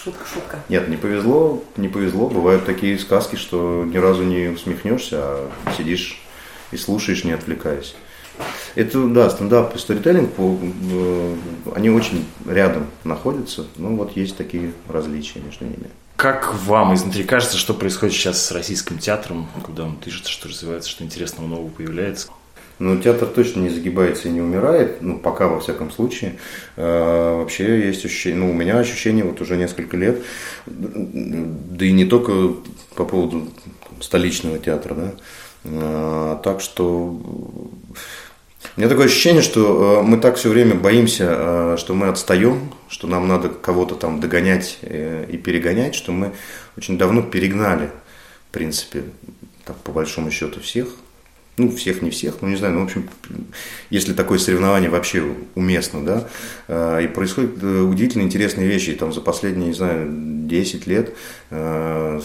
Шутка, 0.03 0.25
шутка. 0.31 0.59
Нет, 0.69 0.87
не 0.87 0.97
повезло, 0.97 1.63
не 1.75 1.87
повезло. 1.87 2.29
Бывают 2.29 2.65
такие 2.65 2.99
сказки, 2.99 3.35
что 3.35 3.83
ни 3.85 3.97
разу 3.97 4.23
не 4.23 4.47
усмехнешься, 4.47 5.17
а 5.19 5.49
сидишь 5.75 6.21
и 6.71 6.77
слушаешь, 6.77 7.23
не 7.23 7.31
отвлекаясь. 7.31 7.95
Это, 8.75 9.07
да, 9.07 9.29
стендап 9.31 9.75
и 9.75 9.79
сторителлинг, 9.79 10.29
э, 10.37 11.35
они 11.73 11.89
очень 11.89 12.27
рядом 12.47 12.85
находятся, 13.03 13.65
но 13.77 13.89
вот 13.95 14.15
есть 14.15 14.37
такие 14.37 14.73
различия 14.87 15.39
между 15.39 15.65
ними. 15.65 15.89
Как 16.15 16.53
вам 16.65 16.93
изнутри 16.93 17.23
кажется, 17.23 17.57
что 17.57 17.73
происходит 17.73 18.13
сейчас 18.15 18.43
с 18.43 18.51
российским 18.51 18.99
театром, 18.99 19.47
куда 19.63 19.83
он 19.83 19.97
движется, 19.99 20.31
что 20.31 20.49
развивается, 20.49 20.89
что 20.89 21.03
интересного 21.03 21.47
нового 21.47 21.69
появляется? 21.69 22.27
Но 22.79 22.97
театр 22.97 23.27
точно 23.27 23.61
не 23.61 23.69
загибается 23.69 24.27
и 24.27 24.31
не 24.31 24.41
умирает, 24.41 25.01
ну, 25.01 25.17
пока, 25.17 25.47
во 25.47 25.59
всяком 25.59 25.89
случае. 25.89 26.37
Э, 26.75 27.37
вообще 27.37 27.87
есть 27.87 28.05
ощущение, 28.05 28.39
ну, 28.39 28.51
у 28.51 28.53
меня 28.53 28.77
ощущение 28.77 29.23
вот 29.25 29.41
уже 29.41 29.57
несколько 29.57 29.97
лет, 29.97 30.21
да 30.67 31.85
и 31.85 31.91
не 31.91 32.05
только 32.05 32.53
по 32.95 33.05
поводу 33.05 33.47
столичного 33.99 34.59
театра, 34.59 34.93
да, 34.93 35.11
э, 35.63 36.37
так 36.43 36.61
что 36.61 36.85
У 38.75 38.79
меня 38.79 38.89
такое 38.89 39.05
ощущение, 39.07 39.41
что 39.41 40.01
э, 40.01 40.03
мы 40.03 40.17
так 40.17 40.35
все 40.35 40.49
время 40.49 40.75
боимся, 40.75 41.77
что 41.77 41.95
мы 41.95 42.09
отстаем, 42.09 42.71
что 42.89 43.07
нам 43.07 43.27
надо 43.27 43.49
кого-то 43.49 43.95
там 43.95 44.19
догонять 44.19 44.77
и 44.83 45.37
перегонять, 45.43 45.95
что 45.95 46.11
мы 46.11 46.31
очень 46.77 46.99
давно 46.99 47.23
перегнали, 47.23 47.89
в 48.49 48.53
принципе, 48.53 49.03
так, 49.65 49.77
по 49.77 49.91
большому 49.91 50.29
счету 50.29 50.59
всех. 50.59 50.89
Ну, 51.59 51.71
всех, 51.71 52.03
не 52.03 52.11
всех, 52.11 52.35
ну, 52.41 52.49
не 52.49 52.55
знаю, 52.55 52.75
ну, 52.75 52.81
в 52.81 52.83
общем, 52.83 53.09
если 53.89 54.13
такое 54.13 54.37
соревнование 54.37 54.91
вообще 54.91 55.23
уместно, 55.55 56.05
да, 56.05 57.01
и 57.01 57.07
происходят 57.07 57.63
удивительно 57.63 58.21
интересные 58.21 58.67
вещи, 58.67 58.93
там 58.93 59.11
за 59.11 59.21
последние, 59.21 59.69
не 59.69 59.73
знаю, 59.73 60.07
10 60.47 60.85
лет 60.85 61.15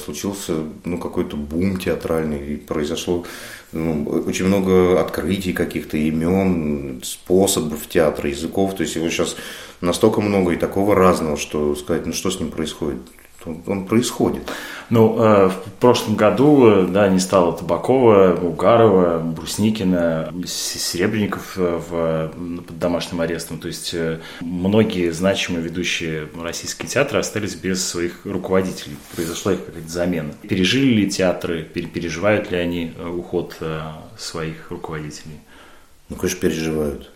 случился, 0.05 0.65
ну, 0.85 0.99
какой-то 0.99 1.39
бум 1.39 1.79
театральный, 1.79 2.55
и 2.55 2.57
произошло 2.57 3.25
ну, 3.73 4.05
очень 4.05 4.45
много 4.45 5.01
открытий 5.01 5.55
каких-то, 5.55 5.97
имен, 5.97 7.01
способов 7.03 7.87
театра, 7.89 8.29
языков. 8.29 8.77
То 8.77 8.83
есть 8.83 8.97
его 8.97 9.09
сейчас 9.09 9.37
настолько 9.81 10.21
много 10.21 10.53
и 10.53 10.57
такого 10.57 10.95
разного, 10.95 11.39
что 11.39 11.75
сказать, 11.75 12.05
ну 12.05 12.13
что 12.13 12.31
с 12.31 12.39
ним 12.39 12.51
происходит 12.51 13.01
он 13.45 13.87
происходит. 13.87 14.43
Ну, 14.91 15.15
в 15.15 15.55
прошлом 15.81 16.17
году, 16.17 16.69
э, 16.69 16.87
да, 16.87 17.09
не 17.09 17.19
стало 17.19 17.57
Табакова, 17.57 18.35
Угарова, 18.35 19.21
Брусникина, 19.21 20.33
Серебренников 20.47 21.55
э, 21.57 21.81
в, 21.89 22.63
под 22.63 22.79
домашним 22.79 23.21
арестом. 23.23 23.59
То 23.59 23.69
есть 23.69 23.95
многие 24.41 25.11
значимые 25.11 25.63
ведущие 25.63 26.29
российские 26.39 26.89
театры 26.89 27.21
остались 27.21 27.55
без 27.55 27.87
своих 27.87 28.27
руководителей. 28.27 28.97
Произошла 29.15 29.55
их 29.55 29.65
какая-то 29.65 29.89
замена. 29.89 30.35
Пережили 30.43 30.93
ли 30.93 31.11
театры, 31.11 31.63
переживают 31.63 32.51
ли 32.51 32.59
они 32.59 32.93
уход 32.99 33.57
своих 34.19 34.71
руководителей? 34.71 35.41
Ну, 36.09 36.17
конечно, 36.17 36.41
переживают. 36.41 37.11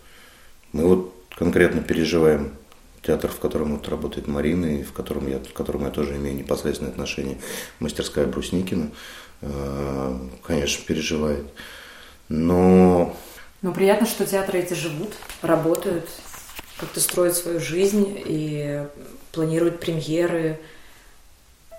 Мы 0.73 0.87
вот 0.87 1.13
конкретно 1.37 1.81
переживаем 1.81 2.53
театр, 3.01 3.31
в 3.31 3.39
котором 3.39 3.75
вот 3.75 3.87
работает 3.87 4.27
Марина, 4.27 4.65
и 4.65 4.83
в 4.83 4.93
котором 4.93 5.27
я, 5.27 5.39
в 5.39 5.53
котором 5.53 5.85
я 5.85 5.91
тоже 5.91 6.17
имею 6.17 6.35
непосредственное 6.35 6.91
отношение, 6.91 7.37
мастерская 7.79 8.25
Брусникина, 8.25 8.91
э, 9.41 10.19
конечно, 10.43 10.85
переживает. 10.85 11.45
Но... 12.29 13.15
Но 13.61 13.71
приятно, 13.71 14.05
что 14.05 14.25
театры 14.25 14.59
эти 14.59 14.73
живут, 14.73 15.13
работают, 15.41 16.07
как-то 16.79 16.99
строят 16.99 17.35
свою 17.35 17.59
жизнь 17.59 18.21
и 18.25 18.85
планируют 19.31 19.79
премьеры. 19.79 20.59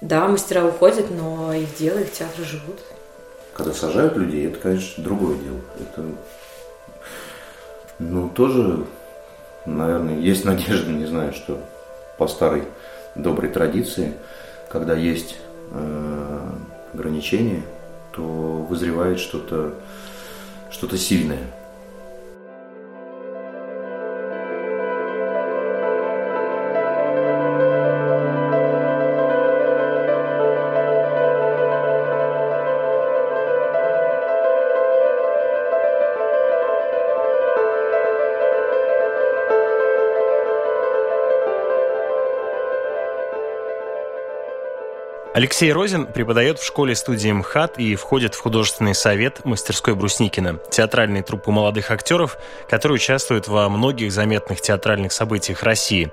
Да, 0.01 0.29
мастера 0.29 0.65
уходят, 0.65 1.11
но 1.11 1.53
их 1.53 1.77
дело, 1.77 1.99
их 1.99 2.13
театры 2.13 2.45
живут. 2.45 2.81
Когда 3.55 3.73
сажают 3.73 4.17
людей, 4.17 4.47
это, 4.47 4.59
конечно, 4.59 5.03
другое 5.03 5.37
дело. 5.39 5.61
Это, 5.81 6.05
ну, 7.99 8.29
тоже 8.29 8.87
наверное, 9.77 10.19
есть 10.19 10.45
надежда, 10.45 10.91
не 10.91 11.07
знаю, 11.07 11.33
что 11.33 11.61
по 12.17 12.27
старой 12.27 12.65
доброй 13.15 13.51
традиции, 13.51 14.15
когда 14.69 14.95
есть 14.95 15.37
э, 15.73 16.51
ограничения, 16.95 17.63
то 18.13 18.23
вызревает 18.23 19.19
что-то 19.19 19.75
что-то 20.71 20.99
сильное. 20.99 21.47
Алексей 45.39 45.71
Розин 45.73 46.07
преподает 46.07 46.59
в 46.59 46.67
школе 46.67 46.97
студии 46.97 47.31
МХАТ 47.31 47.79
и 47.79 47.95
входит 47.95 48.35
в 48.35 48.41
художественный 48.41 48.93
совет 48.93 49.45
мастерской 49.45 49.95
Брусникина, 49.95 50.59
театральной 50.69 51.23
труппы 51.23 51.53
молодых 51.53 51.93
актеров, 51.93 52.39
которые 52.69 52.97
участвуют 52.97 53.47
во 53.47 53.69
многих 53.69 54.11
заметных 54.11 54.61
театральных 54.61 55.13
событиях 55.13 55.63
России. 55.63 56.11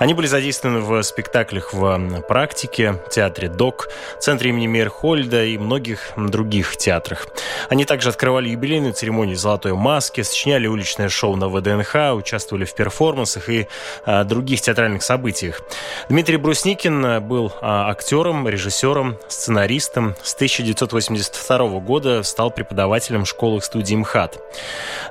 Они 0.00 0.12
были 0.12 0.26
задействованы 0.26 0.80
в 0.80 1.00
спектаклях 1.04 1.72
в 1.72 2.22
«Практике», 2.26 3.00
театре 3.12 3.48
«Док», 3.48 3.90
центре 4.18 4.50
имени 4.50 4.66
Мейерхольда 4.66 5.44
и 5.44 5.56
многих 5.56 6.10
других 6.16 6.76
театрах. 6.76 7.28
Они 7.68 7.84
также 7.84 8.08
открывали 8.08 8.48
юбилейную 8.48 8.92
церемонию 8.92 9.36
«Золотой 9.36 9.74
маски», 9.74 10.22
сочиняли 10.22 10.66
уличное 10.66 11.08
шоу 11.10 11.36
на 11.36 11.48
ВДНХ, 11.48 12.16
участвовали 12.16 12.64
в 12.64 12.74
перформансах 12.74 13.48
и 13.50 13.68
а, 14.04 14.24
других 14.24 14.62
театральных 14.62 15.04
событиях. 15.04 15.60
Дмитрий 16.08 16.38
Брусникин 16.38 17.22
был 17.22 17.52
а, 17.60 17.88
актером, 17.88 18.48
режиссером, 18.48 18.63
режиссером, 18.64 19.18
сценаристом. 19.28 20.14
С 20.22 20.34
1982 20.34 21.80
года 21.80 22.22
стал 22.22 22.50
преподавателем 22.50 23.24
школы 23.26 23.60
студии 23.60 23.94
МХАТ. 23.94 24.38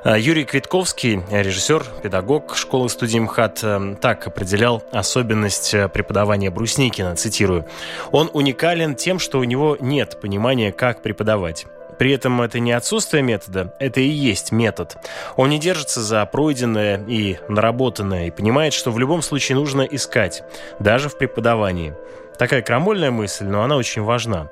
А, 0.02 0.18
Юрий 0.18 0.44
Квитковский, 0.44 1.22
режиссер, 1.30 1.84
педагог 2.02 2.56
школы 2.56 2.88
студии 2.88 3.18
МХАТ, 3.18 3.60
э, 3.62 3.96
так 4.00 4.26
определял 4.26 4.82
особенность 4.92 5.72
э, 5.72 5.88
преподавания 5.88 6.50
Брусникина, 6.50 7.14
цитирую. 7.14 7.66
«Он 8.10 8.28
уникален 8.32 8.96
тем, 8.96 9.18
что 9.18 9.38
у 9.38 9.44
него 9.44 9.76
нет 9.80 10.20
понимания, 10.20 10.72
как 10.72 11.02
преподавать. 11.02 11.66
При 11.98 12.12
этом 12.12 12.42
это 12.42 12.58
не 12.58 12.72
отсутствие 12.72 13.22
метода, 13.22 13.72
это 13.78 14.00
и 14.00 14.08
есть 14.08 14.52
метод. 14.52 14.96
Он 15.36 15.50
не 15.50 15.58
держится 15.58 16.02
за 16.02 16.26
пройденное 16.26 17.04
и 17.06 17.38
наработанное 17.48 18.26
и 18.26 18.30
понимает, 18.30 18.72
что 18.72 18.90
в 18.90 18.98
любом 18.98 19.22
случае 19.22 19.56
нужно 19.56 19.82
искать, 19.82 20.42
даже 20.80 21.08
в 21.08 21.16
преподавании. 21.16 21.94
Такая 22.38 22.62
крамольная 22.62 23.10
мысль, 23.10 23.46
но 23.46 23.62
она 23.62 23.76
очень 23.76 24.02
важна. 24.02 24.48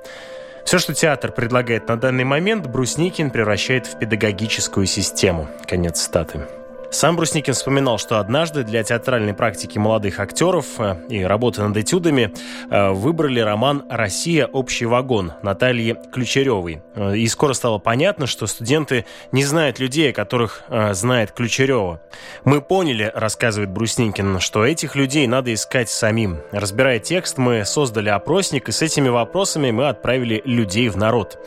Все, 0.65 0.79
что 0.79 0.95
театр 0.95 1.33
предлагает 1.33 1.89
на 1.89 1.97
данный 1.99 2.25
момент, 2.25 2.67
Брусникин 2.67 3.31
превращает 3.31 3.87
в 3.87 3.99
педагогическую 3.99 4.87
систему. 4.87 5.49
Конец 5.67 6.01
статы. 6.01 6.47
Сам 6.93 7.17
Брусникин 7.17 7.55
вспоминал, 7.55 7.97
что 7.97 8.21
однажды 8.21 8.65
для 8.65 8.83
театральной 8.83 9.33
практики 9.33 9.79
молодых 9.79 10.21
актеров 10.21 10.67
э, 10.79 10.97
и 11.09 11.23
работы 11.25 11.63
над 11.63 11.75
этюдами 11.75 12.35
э, 12.71 12.91
выбрали 12.91 13.41
роман 13.41 13.85
«Россия. 13.89 14.47
Общий 14.47 14.85
вагон» 14.85 15.33
Натальи 15.43 15.97
Ключеревой. 16.13 16.83
Э, 16.95 17.17
и 17.17 17.27
скоро 17.29 17.55
стало 17.55 17.79
понятно, 17.79 18.27
что 18.27 18.47
студенты 18.47 19.07
не 19.33 19.43
знают 19.43 19.79
людей, 19.79 20.11
о 20.11 20.13
которых 20.13 20.65
знает 20.91 21.33
Ключерева. 21.33 22.03
«Мы 22.45 22.61
поняли,— 22.61 23.11
рассказывает 23.15 23.71
Брусникин,— 23.71 24.39
что 24.41 24.67
этих 24.67 24.95
людей 24.95 25.27
надо 25.27 25.55
искать 25.55 25.89
самим. 25.89 26.43
Разбирая 26.53 26.99
текст, 26.99 27.39
мы 27.39 27.65
создали 27.65 28.11
опросник, 28.11 28.69
и 28.69 28.73
с 28.73 28.83
этими 28.83 29.09
вопросами 29.09 29.71
мы 29.71 29.89
отправили 29.89 30.43
людей 30.45 30.91
в 30.91 30.99
народ. 30.99 31.39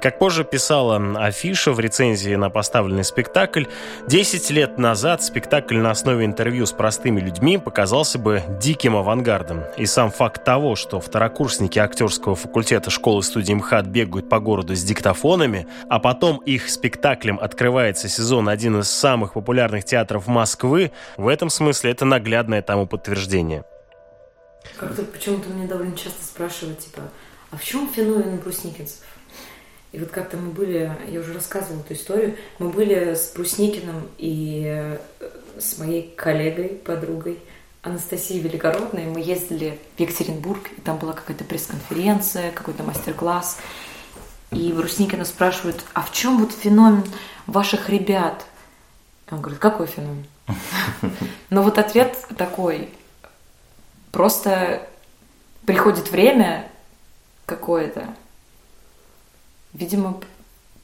Как 0.00 0.18
позже 0.18 0.44
писала 0.44 1.00
Афиша 1.18 1.72
в 1.72 1.80
рецензии 1.80 2.34
на 2.34 2.50
поставленный 2.50 3.04
спектакль, 3.04 3.64
10 4.06 4.50
лет 4.50 4.78
назад 4.78 5.22
спектакль 5.22 5.78
на 5.78 5.90
основе 5.90 6.26
интервью 6.26 6.66
с 6.66 6.72
простыми 6.72 7.20
людьми 7.20 7.58
показался 7.58 8.18
бы 8.18 8.42
диким 8.60 8.96
авангардом. 8.96 9.64
И 9.76 9.86
сам 9.86 10.10
факт 10.10 10.44
того, 10.44 10.76
что 10.76 11.00
второкурсники 11.00 11.78
актерского 11.78 12.36
факультета 12.36 12.90
школы 12.90 13.22
студии 13.22 13.54
МХАТ 13.54 13.86
бегают 13.86 14.28
по 14.28 14.38
городу 14.38 14.74
с 14.74 14.82
диктофонами, 14.82 15.66
а 15.88 15.98
потом 15.98 16.38
их 16.38 16.68
спектаклем 16.68 17.38
открывается 17.40 18.08
сезон 18.08 18.48
один 18.48 18.80
из 18.80 18.90
самых 18.90 19.32
популярных 19.32 19.84
театров 19.84 20.26
Москвы, 20.26 20.92
в 21.16 21.28
этом 21.28 21.48
смысле 21.48 21.90
это 21.90 22.04
наглядное 22.04 22.60
тому 22.60 22.86
подтверждение. 22.86 23.64
Как-то 24.76 25.02
почему-то 25.04 25.48
мне 25.48 25.66
довольно 25.66 25.96
часто 25.96 26.22
спрашивают, 26.22 26.80
типа, 26.80 27.02
а 27.50 27.56
в 27.56 27.64
чем 27.64 27.88
феномен 27.88 28.38
брусникинцев? 28.38 28.98
И 29.96 29.98
вот 29.98 30.10
как-то 30.10 30.36
мы 30.36 30.50
были, 30.50 30.94
я 31.08 31.20
уже 31.20 31.32
рассказывала 31.32 31.80
эту 31.80 31.94
историю, 31.94 32.36
мы 32.58 32.68
были 32.68 33.14
с 33.14 33.32
Брусникиным 33.34 34.10
и 34.18 34.64
э, 34.66 34.98
с 35.58 35.78
моей 35.78 36.12
коллегой, 36.14 36.68
подругой 36.68 37.38
Анастасией 37.80 38.40
Великородной. 38.40 39.06
Мы 39.06 39.20
ездили 39.22 39.78
в 39.96 40.00
Екатеринбург, 40.00 40.68
и 40.76 40.82
там 40.82 40.98
была 40.98 41.14
какая-то 41.14 41.44
пресс-конференция, 41.44 42.52
какой-то 42.52 42.82
мастер-класс. 42.82 43.56
И 44.50 44.70
Брусникина 44.70 45.24
спрашивают, 45.24 45.82
а 45.94 46.02
в 46.02 46.12
чем 46.12 46.40
вот 46.40 46.52
феномен 46.52 47.04
ваших 47.46 47.88
ребят? 47.88 48.44
Он 49.30 49.40
говорит, 49.40 49.60
какой 49.60 49.86
феномен? 49.86 50.26
Но 51.48 51.62
вот 51.62 51.78
ответ 51.78 52.22
такой, 52.36 52.90
просто 54.12 54.86
приходит 55.64 56.10
время 56.10 56.70
какое-то, 57.46 58.14
видимо, 59.72 60.20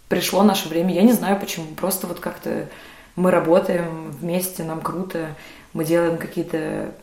пришло 0.08 0.42
наше 0.42 0.68
время. 0.68 0.94
Я 0.94 1.02
не 1.02 1.12
знаю 1.12 1.38
почему. 1.40 1.66
Просто 1.74 2.06
вот 2.06 2.20
как-то 2.20 2.68
мы 3.16 3.30
работаем 3.30 4.10
вместе, 4.10 4.64
нам 4.64 4.80
круто, 4.80 5.34
мы 5.72 5.84
делаем 5.84 6.18
какие-то 6.18 6.94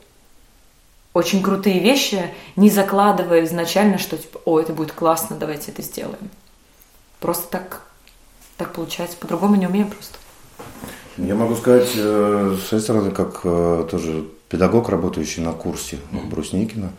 очень 1.14 1.42
крутые 1.42 1.80
вещи, 1.80 2.32
не 2.56 2.70
закладывая 2.70 3.44
изначально, 3.46 3.98
что 3.98 4.18
типа, 4.18 4.40
о, 4.46 4.60
это 4.60 4.74
будет 4.74 4.92
классно, 4.92 5.36
давайте 5.36 5.72
это 5.72 5.82
сделаем. 5.82 6.30
Просто 7.20 7.50
так, 7.50 7.82
так 8.58 8.74
получается. 8.74 9.18
По-другому 9.18 9.56
не 9.56 9.68
умеем 9.68 9.90
просто. 9.90 10.18
Я 11.18 11.36
могу 11.36 11.56
сказать, 11.56 11.90
э, 11.96 12.58
с 12.58 12.68
своей 12.68 12.82
стороны, 12.82 13.12
как 13.12 13.42
э, 13.44 13.88
тоже 13.92 14.26
педагог, 14.48 14.88
работающий 14.90 15.44
на 15.44 15.52
курсе 15.52 15.98
mm-hmm. 16.12 16.30
Брусникина, 16.30 16.92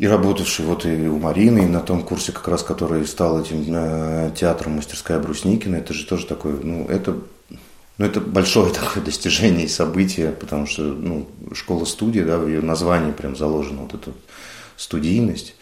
и 0.00 0.06
работавший 0.06 0.64
вот 0.64 0.86
и 0.86 1.08
у 1.08 1.18
Марины, 1.18 1.58
и 1.58 1.66
на 1.66 1.80
том 1.80 2.02
курсе, 2.02 2.32
как 2.32 2.48
раз, 2.48 2.62
который 2.62 3.06
стал 3.06 3.38
этим 3.38 3.62
э, 3.68 4.32
театром 4.34 4.76
«Мастерская 4.76 5.18
Брусникина», 5.18 5.76
это 5.76 5.92
же 5.92 6.06
тоже 6.06 6.24
такое, 6.24 6.54
ну, 6.62 6.86
это, 6.88 7.18
ну, 7.98 8.06
это 8.06 8.18
большое 8.18 8.72
такое 8.72 9.04
достижение 9.04 9.66
и 9.66 9.68
событие, 9.68 10.30
потому 10.32 10.64
что, 10.64 10.84
ну, 10.84 11.28
школа-студия, 11.52 12.24
да, 12.24 12.38
в 12.38 12.48
ее 12.48 12.62
названии 12.62 13.12
прям 13.12 13.36
заложена 13.36 13.82
вот 13.82 13.92
эта 13.92 14.12
студийность 14.78 15.54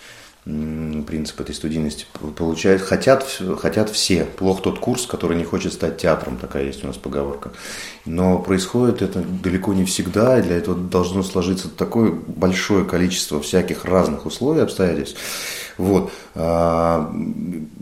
принцип 1.06 1.40
этой 1.40 1.54
студийности 1.54 2.06
получают, 2.36 2.80
хотят, 2.80 3.26
хотят 3.58 3.90
все. 3.90 4.24
Плох 4.24 4.62
тот 4.62 4.78
курс, 4.78 5.06
который 5.06 5.36
не 5.36 5.44
хочет 5.44 5.74
стать 5.74 5.98
театром, 5.98 6.38
такая 6.38 6.64
есть 6.64 6.82
у 6.84 6.86
нас 6.86 6.96
поговорка. 6.96 7.50
Но 8.06 8.38
происходит 8.38 9.02
это 9.02 9.20
далеко 9.20 9.74
не 9.74 9.84
всегда, 9.84 10.38
и 10.38 10.42
для 10.42 10.56
этого 10.56 10.74
должно 10.76 11.22
сложиться 11.22 11.68
такое 11.68 12.12
большое 12.12 12.86
количество 12.86 13.42
всяких 13.42 13.84
разных 13.84 14.24
условий, 14.24 14.62
обстоятельств. 14.62 15.18
Вот. 15.76 16.10
А, 16.34 17.12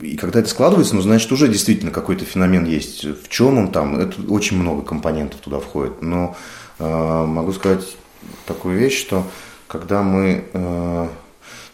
и 0.02 0.16
когда 0.16 0.40
это 0.40 0.48
складывается, 0.48 0.96
ну, 0.96 1.02
значит, 1.02 1.30
уже 1.30 1.48
действительно 1.48 1.92
какой-то 1.92 2.24
феномен 2.24 2.64
есть. 2.64 3.04
В 3.04 3.28
чем 3.28 3.58
он 3.58 3.70
там? 3.70 3.96
Это 3.96 4.20
очень 4.28 4.58
много 4.58 4.82
компонентов 4.82 5.40
туда 5.40 5.60
входит. 5.60 6.02
Но 6.02 6.36
а, 6.80 7.24
могу 7.26 7.52
сказать 7.52 7.96
такую 8.44 8.76
вещь, 8.76 9.00
что 9.00 9.24
когда 9.68 10.02
мы 10.02 10.44
а, 10.52 11.08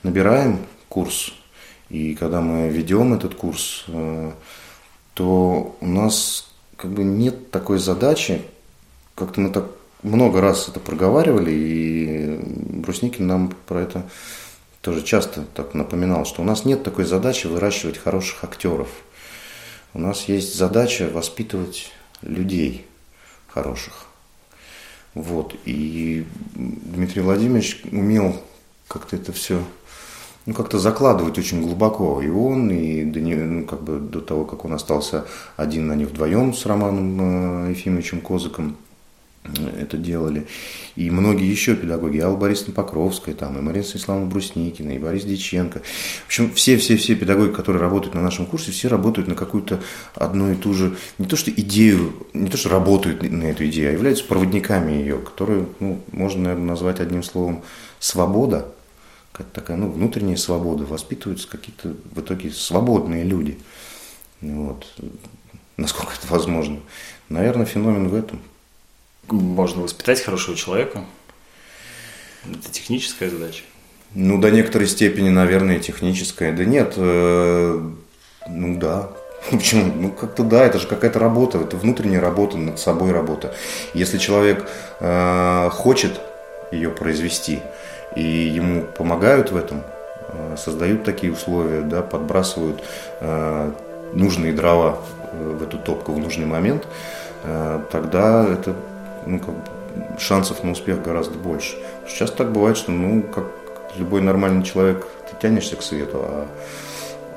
набираем 0.02 0.58
курс. 0.92 1.32
И 1.88 2.14
когда 2.14 2.42
мы 2.42 2.68
ведем 2.68 3.14
этот 3.14 3.34
курс, 3.34 3.84
э, 3.88 4.32
то 5.14 5.74
у 5.80 5.86
нас 5.86 6.52
как 6.76 6.90
бы 6.90 7.02
нет 7.02 7.50
такой 7.50 7.78
задачи, 7.78 8.42
как-то 9.14 9.40
мы 9.40 9.48
так 9.48 9.64
много 10.02 10.42
раз 10.42 10.68
это 10.68 10.80
проговаривали, 10.80 11.50
и 11.50 12.40
Брусникин 12.82 13.26
нам 13.26 13.54
про 13.66 13.80
это 13.80 14.02
тоже 14.82 15.02
часто 15.02 15.46
так 15.54 15.72
напоминал, 15.72 16.26
что 16.26 16.42
у 16.42 16.44
нас 16.44 16.66
нет 16.66 16.82
такой 16.82 17.06
задачи 17.06 17.46
выращивать 17.46 17.96
хороших 17.96 18.44
актеров. 18.44 18.88
У 19.94 19.98
нас 19.98 20.28
есть 20.28 20.54
задача 20.54 21.08
воспитывать 21.08 21.90
людей 22.20 22.84
хороших. 23.48 24.08
Вот. 25.14 25.54
И 25.64 26.26
Дмитрий 26.54 27.22
Владимирович 27.22 27.80
умел 27.90 28.36
как-то 28.88 29.16
это 29.16 29.32
все 29.32 29.64
ну, 30.46 30.54
как-то 30.54 30.78
закладывать 30.78 31.38
очень 31.38 31.62
глубоко. 31.62 32.20
И 32.20 32.28
он, 32.28 32.70
и 32.70 33.04
до, 33.04 33.20
ну, 33.20 33.64
как 33.64 33.82
бы 33.82 33.98
до 33.98 34.20
того, 34.20 34.44
как 34.44 34.64
он 34.64 34.72
остался 34.72 35.24
один 35.56 35.86
на 35.86 35.94
них 35.94 36.08
вдвоем 36.08 36.52
с 36.54 36.66
Романом 36.66 37.66
э, 37.66 37.70
Ефимовичем 37.70 38.20
Козыком, 38.20 38.76
э, 39.44 39.82
это 39.82 39.96
делали. 39.96 40.48
И 40.96 41.10
многие 41.10 41.48
еще 41.48 41.76
педагоги, 41.76 42.18
Алла 42.18 42.36
Борисовна 42.36 42.74
Покровская, 42.74 43.36
там, 43.36 43.56
и 43.56 43.62
Марина 43.62 43.84
Станиславовна 43.84 44.28
Брусникина, 44.28 44.90
и 44.90 44.98
Борис 44.98 45.22
Диченко. 45.22 45.80
В 46.24 46.26
общем, 46.26 46.52
все-все-все 46.52 47.14
педагоги, 47.14 47.52
которые 47.52 47.80
работают 47.80 48.16
на 48.16 48.20
нашем 48.20 48.46
курсе, 48.46 48.72
все 48.72 48.88
работают 48.88 49.28
на 49.28 49.36
какую-то 49.36 49.80
одну 50.16 50.50
и 50.50 50.56
ту 50.56 50.74
же, 50.74 50.96
не 51.18 51.26
то 51.26 51.36
что 51.36 51.52
идею, 51.52 52.14
не 52.34 52.48
то 52.48 52.56
что 52.56 52.68
работают 52.68 53.22
на 53.22 53.44
эту 53.44 53.66
идею, 53.66 53.90
а 53.90 53.92
являются 53.92 54.24
проводниками 54.24 54.90
ее, 54.90 55.18
которую 55.18 55.68
ну, 55.78 56.00
можно, 56.10 56.42
наверное, 56.42 56.66
назвать 56.66 56.98
одним 56.98 57.22
словом 57.22 57.62
«свобода», 58.00 58.66
какая-то 59.32 59.54
такая 59.54 59.76
ну, 59.76 59.90
внутренняя 59.90 60.36
свобода, 60.36 60.84
воспитываются 60.84 61.48
какие-то 61.48 61.94
в 62.14 62.20
итоге 62.20 62.50
свободные 62.50 63.24
люди. 63.24 63.58
Вот. 64.40 64.86
Насколько 65.76 66.12
это 66.14 66.26
возможно. 66.28 66.80
Наверное, 67.28 67.66
феномен 67.66 68.08
в 68.08 68.14
этом. 68.14 68.40
Можно 69.28 69.82
воспитать 69.82 70.22
хорошего 70.22 70.56
человека. 70.56 71.04
Это 72.44 72.70
техническая 72.70 73.30
задача. 73.30 73.62
Ну, 74.14 74.38
до 74.38 74.50
некоторой 74.50 74.88
степени, 74.88 75.30
наверное, 75.30 75.78
техническая. 75.78 76.52
Да 76.52 76.64
нет, 76.64 76.94
э, 76.96 77.90
ну 78.48 78.78
да. 78.78 79.10
Почему? 79.50 79.92
Ну, 79.94 80.10
как-то 80.10 80.42
да, 80.42 80.66
это 80.66 80.78
же 80.78 80.86
какая-то 80.86 81.18
работа, 81.18 81.58
это 81.58 81.76
внутренняя 81.76 82.20
работа, 82.20 82.58
над 82.58 82.78
собой 82.78 83.12
работа. 83.12 83.54
Если 83.94 84.18
человек 84.18 84.68
э, 85.00 85.70
хочет 85.72 86.20
ее 86.70 86.90
произвести, 86.90 87.60
и 88.16 88.22
ему 88.22 88.82
помогают 88.82 89.50
в 89.50 89.56
этом, 89.56 89.82
э, 90.28 90.56
создают 90.56 91.04
такие 91.04 91.32
условия, 91.32 91.82
да, 91.82 92.02
подбрасывают 92.02 92.82
э, 93.20 93.70
нужные 94.12 94.52
дрова 94.52 94.98
э, 95.32 95.56
в 95.58 95.62
эту 95.62 95.78
топку 95.78 96.12
в 96.12 96.18
нужный 96.18 96.46
момент, 96.46 96.86
тогда 97.90 98.46
это 98.48 98.76
ну, 99.26 99.40
как 99.40 100.20
шансов 100.20 100.62
на 100.62 100.70
успех 100.70 101.02
гораздо 101.02 101.36
больше. 101.36 101.76
Сейчас 102.06 102.30
так 102.30 102.52
бывает, 102.52 102.76
что 102.76 102.92
ну, 102.92 103.22
как 103.22 103.46
любой 103.96 104.20
нормальный 104.20 104.62
человек, 104.62 105.08
ты 105.28 105.36
тянешься 105.42 105.74
к 105.74 105.82
свету, 105.82 106.20
а 106.22 106.46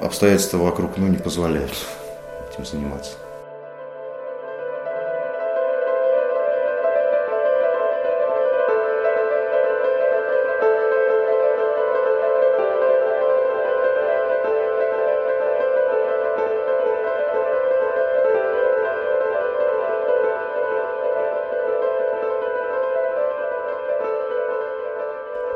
обстоятельства 0.02 0.58
вокруг 0.58 0.98
ну, 0.98 1.08
не 1.08 1.18
позволяют 1.18 1.74
этим 2.54 2.66
заниматься. 2.66 3.14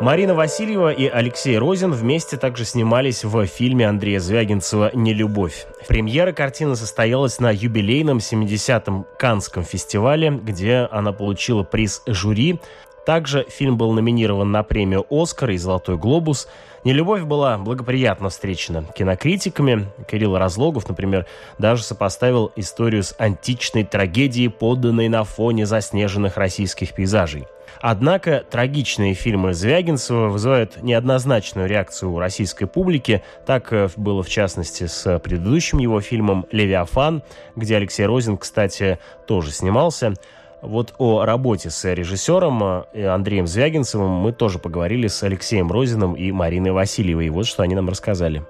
Марина 0.02 0.34
Васильева 0.34 0.94
и 0.94 1.08
Алексей 1.08 1.58
Розин 1.58 1.92
вместе 1.92 2.38
также 2.38 2.64
снимались 2.64 3.26
в 3.26 3.46
фильме 3.48 3.86
Андрея 3.86 4.22
Звягинцева 4.22 4.92
«Нелюбовь». 4.94 5.68
Премьера 5.90 6.32
картины 6.32 6.78
состоялась 6.78 7.42
на 7.42 7.52
юбилейном 7.52 8.20
70-м 8.20 9.06
Канском 9.18 9.66
фестивале, 9.66 10.32
где 10.32 10.88
она 10.90 11.12
получила 11.12 11.64
приз 11.64 12.02
жюри. 12.06 12.62
Также 13.06 13.46
фильм 13.50 13.76
был 13.76 13.92
номинирован 13.92 14.50
на 14.52 14.64
премию 14.64 15.06
«Оскар» 15.10 15.50
и 15.50 15.58
«Золотой 15.58 15.98
глобус». 15.98 16.48
«Нелюбовь» 16.86 17.24
была 17.24 17.58
благоприятно 17.58 18.30
встречена 18.30 18.86
кинокритиками. 18.96 19.90
Кирилл 20.10 20.38
Разлогов, 20.38 20.88
например, 20.88 21.26
даже 21.58 21.84
сопоставил 21.84 22.54
историю 22.56 23.04
с 23.04 23.14
античной 23.18 23.84
трагедией, 23.84 24.48
поданной 24.48 25.10
на 25.10 25.26
фоне 25.26 25.66
заснеженных 25.66 26.38
российских 26.38 26.94
пейзажей– 26.94 27.48
Однако 27.82 28.44
трагичные 28.50 29.14
фильмы 29.14 29.54
Звягинцева 29.54 30.28
вызывают 30.28 30.84
неоднозначную 30.84 31.68
реакцию 31.68 32.12
у 32.12 32.20
российской 32.20 32.66
публики. 32.66 33.24
Так 33.46 33.72
э, 33.72 33.90
было 33.96 34.22
в 34.22 34.30
частности 34.30 34.88
с 34.88 35.18
предыдущим 35.20 35.78
его 35.80 36.02
фильмом 36.02 36.46
«Левиафан», 36.52 37.24
где 37.56 37.78
Алексей 37.78 38.06
Розин, 38.06 38.38
кстати, 38.38 39.00
тоже 39.28 39.52
снимался. 39.52 40.14
Вот 40.62 40.94
о 40.98 41.24
работе 41.24 41.70
с 41.70 41.86
режиссером 41.86 42.86
э, 42.94 43.08
Андреем 43.08 43.48
Звягинцевым 43.48 44.12
мы 44.12 44.34
тоже 44.34 44.60
поговорили 44.60 45.08
с 45.08 45.24
Алексеем 45.24 45.72
Розиным 45.72 46.16
и 46.16 46.34
Мариной 46.34 46.72
Васильевой. 46.72 47.30
Вот 47.30 47.46
что 47.46 47.64
они 47.64 47.76
нам 47.76 47.88
рассказали. 47.88 48.44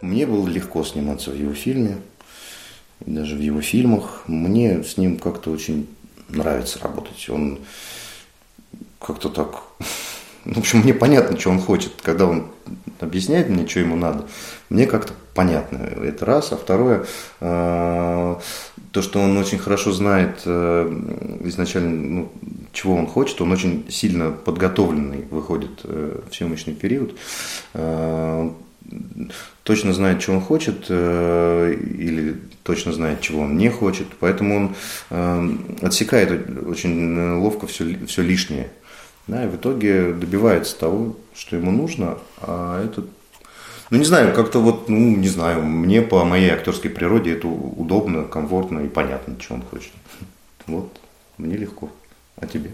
Мне 0.00 0.26
было 0.26 0.48
легко 0.48 0.82
сниматься 0.82 1.30
в 1.30 1.34
его 1.34 1.52
фильме, 1.52 1.98
даже 3.00 3.36
в 3.36 3.40
его 3.40 3.60
фильмах. 3.60 4.24
Мне 4.26 4.82
с 4.82 4.96
ним 4.96 5.18
как-то 5.18 5.50
очень 5.50 5.88
нравится 6.30 6.78
работать. 6.78 7.28
Он 7.28 7.58
как-то 9.00 9.28
так... 9.28 9.62
В 10.44 10.58
общем, 10.58 10.80
мне 10.80 10.94
понятно, 10.94 11.38
что 11.38 11.50
он 11.50 11.58
хочет, 11.60 11.92
когда 12.02 12.26
он 12.26 12.46
объясняет 13.00 13.48
мне, 13.48 13.66
что 13.66 13.80
ему 13.80 13.96
надо. 13.96 14.26
Мне 14.68 14.86
как-то 14.86 15.12
понятно. 15.34 15.78
Это 15.78 16.24
раз. 16.24 16.52
А 16.52 16.56
второе, 16.56 17.04
э, 17.40 18.36
то, 18.92 19.02
что 19.02 19.20
он 19.20 19.36
очень 19.36 19.58
хорошо 19.58 19.92
знает 19.92 20.42
э, 20.44 21.40
изначально, 21.44 21.90
ну, 21.90 22.32
чего 22.72 22.94
он 22.94 23.06
хочет, 23.06 23.40
он 23.40 23.52
очень 23.52 23.86
сильно 23.90 24.30
подготовленный 24.30 25.24
выходит 25.30 25.80
э, 25.84 26.20
в 26.30 26.34
съемочный 26.34 26.74
период. 26.74 27.16
Точно 29.62 29.92
знает, 29.92 30.20
что 30.20 30.32
он 30.32 30.40
хочет, 30.40 30.90
или 30.90 32.40
точно 32.64 32.92
знает, 32.92 33.20
чего 33.20 33.42
он 33.42 33.56
не 33.56 33.68
хочет. 33.68 34.08
Поэтому 34.18 34.56
он 35.10 35.58
отсекает 35.80 36.66
очень 36.66 37.36
ловко 37.36 37.68
все, 37.68 37.96
все 38.06 38.22
лишнее 38.22 38.70
да, 39.26 39.44
и 39.44 39.48
в 39.48 39.56
итоге 39.56 40.12
добивается 40.12 40.78
того, 40.78 41.16
что 41.34 41.56
ему 41.56 41.70
нужно, 41.70 42.18
а 42.40 42.84
это 42.84 43.04
ну, 43.90 43.98
не 43.98 44.04
знаю, 44.04 44.32
как-то 44.32 44.60
вот, 44.60 44.88
ну, 44.88 45.16
не 45.16 45.28
знаю, 45.28 45.62
мне 45.62 46.00
по 46.00 46.24
моей 46.24 46.50
актерской 46.50 46.90
природе 46.90 47.32
это 47.32 47.48
удобно, 47.48 48.22
комфортно 48.24 48.80
и 48.80 48.88
понятно, 48.88 49.34
что 49.40 49.54
он 49.54 49.62
хочет. 49.62 49.90
Вот, 50.68 51.00
мне 51.38 51.56
легко. 51.56 51.90
А 52.36 52.46
тебе? 52.46 52.70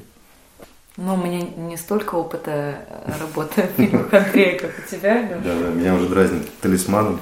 Ну, 0.98 1.14
у 1.14 1.16
меня 1.16 1.40
не 1.56 1.76
столько 1.78 2.16
опыта 2.16 2.50
э, 2.50 3.12
работы 3.20 3.62
в 3.62 3.76
фильмах 3.76 4.12
Андрея, 4.12 4.58
как 4.58 4.70
у 4.78 4.90
тебя. 4.90 5.40
Да, 5.42 5.58
да, 5.58 5.68
меня 5.68 5.94
уже 5.94 6.08
дразнит 6.08 6.54
талисманом, 6.60 7.20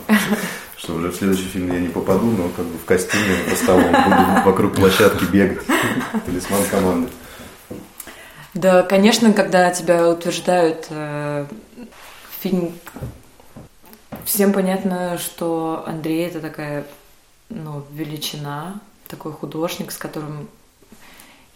что 0.77 0.95
уже 0.95 1.11
в 1.11 1.17
следующий 1.17 1.47
фильм 1.47 1.73
я 1.73 1.79
не 1.79 1.89
попаду, 1.89 2.27
но 2.27 2.49
как 2.49 2.65
бы 2.65 2.79
в 2.79 2.85
костюме 2.85 3.37
по 3.49 3.55
столу 3.57 3.83
буду 3.83 4.45
вокруг 4.45 4.75
площадки 4.75 5.25
бегать. 5.25 5.63
Талисман 6.27 6.65
команды. 6.71 7.11
Да, 8.65 8.83
конечно, 8.83 9.35
когда 9.35 9.71
тебя 9.71 10.09
утверждают 10.09 10.87
э, 10.89 11.45
фильм, 12.41 12.73
всем 14.25 14.55
понятно, 14.55 15.19
что 15.19 15.85
Андрей 15.87 16.27
это 16.27 16.41
такая, 16.41 16.87
ну, 17.51 17.85
величина, 17.91 18.81
такой 19.07 19.33
художник, 19.33 19.93
с 19.93 19.99
которым, 19.99 20.49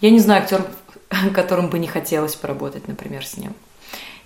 я 0.03 0.11
не 0.11 0.19
знаю, 0.19 0.43
актер, 0.43 0.67
которым 1.35 1.71
бы 1.71 1.79
не 1.79 1.87
хотелось 1.87 2.35
поработать, 2.35 2.89
например, 2.89 3.25
с 3.25 3.39
ним. 3.39 3.55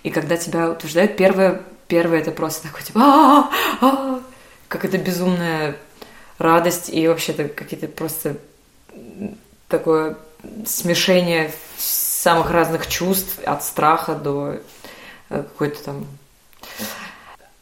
И 0.03 0.09
когда 0.09 0.35
тебя 0.35 0.69
утверждают, 0.69 1.15
первое, 1.15 1.61
первое 1.87 2.19
это 2.19 2.31
просто 2.31 2.67
такой 2.67 2.83
типа, 2.83 2.99
«А, 3.01 3.49
а, 3.79 4.21
как 4.67 4.83
это 4.83 4.97
безумная 4.97 5.77
радость 6.37 6.89
и 6.89 7.07
вообще-то 7.07 7.47
какие-то 7.47 7.87
просто 7.87 8.35
такое 9.69 10.17
смешение 10.65 11.49
самых 12.23 12.51
разных 12.51 12.87
чувств, 12.87 13.39
от 13.45 13.63
страха 13.63 14.15
до 14.15 14.61
э, 15.29 15.43
какой-то 15.43 15.83
там... 15.83 16.07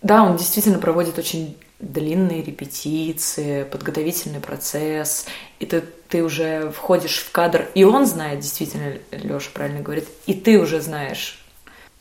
Да, 0.03 0.21
он 0.21 0.37
действительно 0.37 0.77
проводит 0.77 1.17
очень 1.17 1.57
длинные 1.79 2.43
репетиции, 2.43 3.63
подготовительный 3.63 4.39
процесс, 4.39 5.25
и 5.57 5.65
ты, 5.65 5.81
ты 5.81 6.23
уже 6.23 6.71
входишь 6.71 7.23
в 7.23 7.31
кадр, 7.31 7.69
и 7.73 7.83
он 7.83 8.05
знает, 8.05 8.41
действительно, 8.41 8.99
Леша 9.09 9.49
правильно 9.51 9.81
говорит, 9.81 10.07
и 10.27 10.35
ты 10.35 10.59
уже 10.59 10.79
знаешь. 10.79 11.43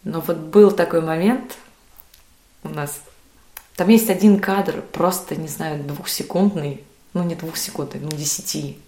Но 0.05 0.21
вот 0.21 0.37
был 0.37 0.71
такой 0.71 1.01
момент 1.01 1.57
у 2.63 2.69
нас, 2.69 3.01
там 3.75 3.89
есть 3.89 4.11
один 4.11 4.39
кадр, 4.39 4.83
просто, 4.93 5.35
не 5.35 5.49
знаю, 5.49 5.83
двухсекундный, 5.83 6.85
ну 7.15 7.23
не 7.23 7.37
двухсекундный, 7.37 8.01
ну 8.01 8.11
десяти, 8.11 8.79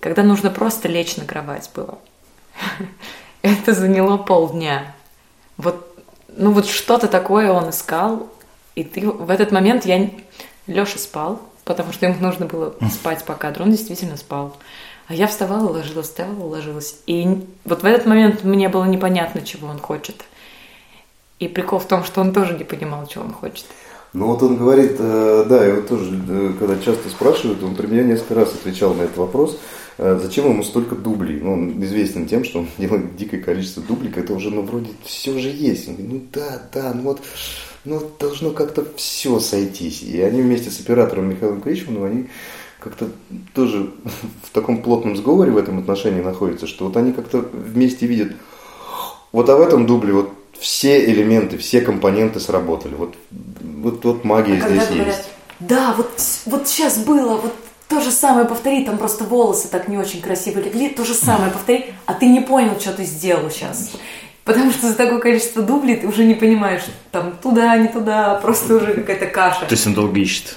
когда 0.00 0.24
нужно 0.24 0.50
просто 0.50 0.88
лечь 0.88 1.16
на 1.16 1.24
кровать 1.24 1.70
было. 1.72 2.00
Это 3.42 3.72
заняло 3.72 4.16
полдня. 4.16 4.94
Вот, 5.56 5.96
ну 6.28 6.52
вот 6.52 6.66
что-то 6.66 7.08
такое 7.08 7.50
он 7.50 7.70
искал, 7.70 8.28
и 8.74 8.84
ты 8.84 9.08
в 9.08 9.30
этот 9.30 9.52
момент 9.52 9.84
я... 9.84 10.10
Леша 10.68 10.98
спал, 10.98 11.40
потому 11.64 11.92
что 11.92 12.06
ему 12.06 12.16
нужно 12.20 12.46
было 12.46 12.74
спать 12.92 13.24
по 13.24 13.34
кадру. 13.34 13.64
Он 13.64 13.70
действительно 13.72 14.16
спал. 14.16 14.56
А 15.08 15.14
я 15.14 15.26
вставала, 15.26 15.68
ложилась, 15.68 16.08
вставала, 16.08 16.44
ложилась. 16.44 16.96
И 17.06 17.42
вот 17.64 17.82
в 17.82 17.86
этот 17.86 18.06
момент 18.06 18.44
мне 18.44 18.68
было 18.68 18.84
непонятно, 18.84 19.40
чего 19.40 19.68
он 19.68 19.78
хочет. 19.78 20.16
И 21.38 21.48
прикол 21.48 21.78
в 21.78 21.86
том, 21.86 22.04
что 22.04 22.20
он 22.20 22.32
тоже 22.32 22.56
не 22.56 22.64
понимал, 22.64 23.06
чего 23.06 23.24
он 23.24 23.32
хочет. 23.32 23.64
Ну 24.12 24.26
вот 24.26 24.42
он 24.42 24.56
говорит, 24.56 24.96
э, 24.98 25.44
да, 25.48 25.64
его 25.64 25.82
тоже, 25.82 26.20
э, 26.28 26.52
когда 26.58 26.78
часто 26.78 27.08
спрашивают, 27.08 27.62
он 27.62 27.74
при 27.74 27.86
мне 27.86 28.04
несколько 28.04 28.34
раз 28.34 28.52
отвечал 28.52 28.94
на 28.94 29.02
этот 29.02 29.16
вопрос, 29.16 29.58
зачем 29.98 30.48
ему 30.48 30.62
столько 30.62 30.94
дублей. 30.94 31.40
Ну, 31.40 31.52
он 31.52 31.84
известен 31.84 32.26
тем, 32.26 32.44
что 32.44 32.60
он 32.60 32.68
делает 32.78 33.16
дикое 33.16 33.40
количество 33.40 33.82
дублей, 33.82 34.12
это 34.14 34.32
уже, 34.32 34.50
ну, 34.50 34.62
вроде 34.62 34.90
все 35.04 35.38
же 35.38 35.48
есть. 35.48 35.88
Он 35.88 35.94
говорит, 35.94 36.12
ну 36.12 36.22
да, 36.32 36.62
да, 36.72 36.92
ну 36.94 37.02
вот, 37.02 37.20
ну 37.84 38.02
должно 38.18 38.50
как-то 38.50 38.86
все 38.96 39.38
сойтись. 39.40 40.02
И 40.02 40.20
они 40.20 40.42
вместе 40.42 40.70
с 40.70 40.80
оператором 40.80 41.30
Михаилом 41.30 41.60
Кричманом, 41.60 42.04
они 42.04 42.26
как-то 42.80 43.08
тоже 43.54 43.90
в 44.42 44.50
таком 44.52 44.82
плотном 44.82 45.16
сговоре 45.16 45.50
в 45.50 45.56
этом 45.56 45.78
отношении 45.78 46.22
находятся, 46.22 46.66
что 46.66 46.86
вот 46.86 46.96
они 46.96 47.12
как-то 47.12 47.38
вместе 47.38 48.06
видят, 48.06 48.32
вот 49.32 49.48
а 49.50 49.56
в 49.56 49.60
этом 49.60 49.86
дубле 49.86 50.12
вот 50.12 50.32
все 50.58 51.04
элементы, 51.04 51.58
все 51.58 51.80
компоненты 51.80 52.40
сработали. 52.40 52.94
Вот, 52.94 53.14
вот, 53.60 54.04
вот 54.04 54.24
магия 54.24 54.60
а 54.62 54.68
здесь 54.68 54.88
говорят, 54.88 55.06
есть. 55.06 55.28
Да, 55.60 55.94
вот, 55.96 56.10
вот 56.46 56.68
сейчас 56.68 56.98
было, 56.98 57.36
вот 57.36 57.54
то 57.88 58.00
же 58.00 58.10
самое 58.10 58.46
повтори, 58.46 58.84
там 58.84 58.98
просто 58.98 59.24
волосы 59.24 59.68
так 59.68 59.88
не 59.88 59.96
очень 59.96 60.20
красиво 60.20 60.58
легли, 60.60 60.90
то 60.90 61.04
же 61.04 61.14
самое 61.14 61.50
повтори, 61.50 61.86
а 62.06 62.14
ты 62.14 62.26
не 62.26 62.40
понял, 62.40 62.78
что 62.78 62.92
ты 62.92 63.04
сделал 63.04 63.50
сейчас. 63.50 63.92
Потому 64.44 64.70
что 64.70 64.88
за 64.88 64.94
такое 64.94 65.18
количество 65.18 65.62
дублей 65.62 65.96
ты 65.96 66.06
уже 66.06 66.24
не 66.24 66.34
понимаешь, 66.34 66.82
там 67.10 67.32
туда, 67.42 67.76
не 67.76 67.88
туда, 67.88 68.34
просто 68.36 68.76
уже 68.76 68.94
какая-то 68.94 69.26
каша. 69.26 69.66
То 69.66 69.74
есть 69.74 69.86
он 69.86 69.94
долго 69.94 70.18
ищет. 70.20 70.56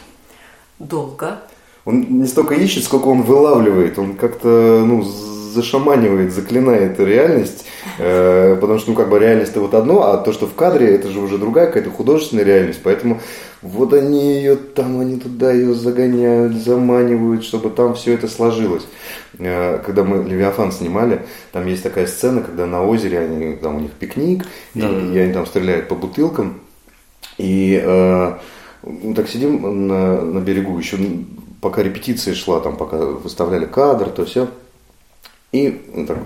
Долго. 0.79 1.41
Он 1.86 2.01
не 2.01 2.27
столько 2.27 2.53
ищет, 2.53 2.84
сколько 2.84 3.07
он 3.07 3.23
вылавливает. 3.23 3.97
Он 3.97 4.15
как-то 4.15 4.84
ну, 4.86 5.03
зашаманивает, 5.52 6.34
заклинает 6.34 6.99
реальность, 6.99 7.66
э, 7.99 8.58
потому 8.60 8.80
что, 8.80 8.91
ну, 8.91 8.97
как 8.97 9.10
бы 9.10 9.20
реальность 9.20 9.52
это 9.52 9.62
вот 9.62 9.74
одно, 9.74 10.04
а 10.04 10.18
то, 10.18 10.34
что 10.34 10.47
в 10.47 10.56
кадре, 10.56 10.95
это 10.95 11.10
же 11.10 11.20
уже 11.20 11.38
другая 11.38 11.68
какая-то 11.68 11.89
художественная 11.89 12.43
реальность, 12.43 12.80
поэтому 12.84 13.20
вот 13.62 13.93
они 13.93 14.34
ее 14.36 14.56
там, 14.56 14.99
они 14.99 15.20
туда 15.20 15.52
ее 15.52 15.74
загоняют, 15.74 16.54
заманивают, 16.54 17.43
чтобы 17.43 17.70
там 17.70 17.93
все 17.93 18.14
это 18.14 18.28
сложилось. 18.28 18.88
Э, 19.38 19.80
когда 19.86 20.04
мы 20.04 20.24
Левиафан 20.28 20.72
снимали, 20.72 21.22
там 21.52 21.68
есть 21.68 21.84
такая 21.84 22.08
сцена, 22.08 22.41
когда 22.41 22.66
на 22.66 22.86
озере 22.86 23.20
они, 23.20 23.56
там 23.56 23.76
у 23.76 23.80
них 23.80 23.91
пикник, 23.91 24.45
да. 24.74 24.89
и, 24.89 25.14
и 25.14 25.20
они 25.20 25.34
там 25.34 25.45
стреляют 25.45 25.88
по 25.88 25.95
бутылкам, 25.95 26.62
и 27.38 27.82
э, 27.84 28.34
мы 28.84 29.14
так 29.14 29.30
сидим 29.30 29.88
на, 29.88 30.22
на 30.22 30.39
берегу, 30.39 30.78
еще 30.78 30.97
пока 31.62 31.84
репетиция 31.84 32.34
шла, 32.34 32.60
там 32.60 32.76
пока 32.76 32.97
выставляли 32.97 33.66
кадр, 33.66 34.10
то 34.10 34.26
все. 34.26 34.47
И 35.52 35.82
ну, 35.93 36.06
так, 36.06 36.20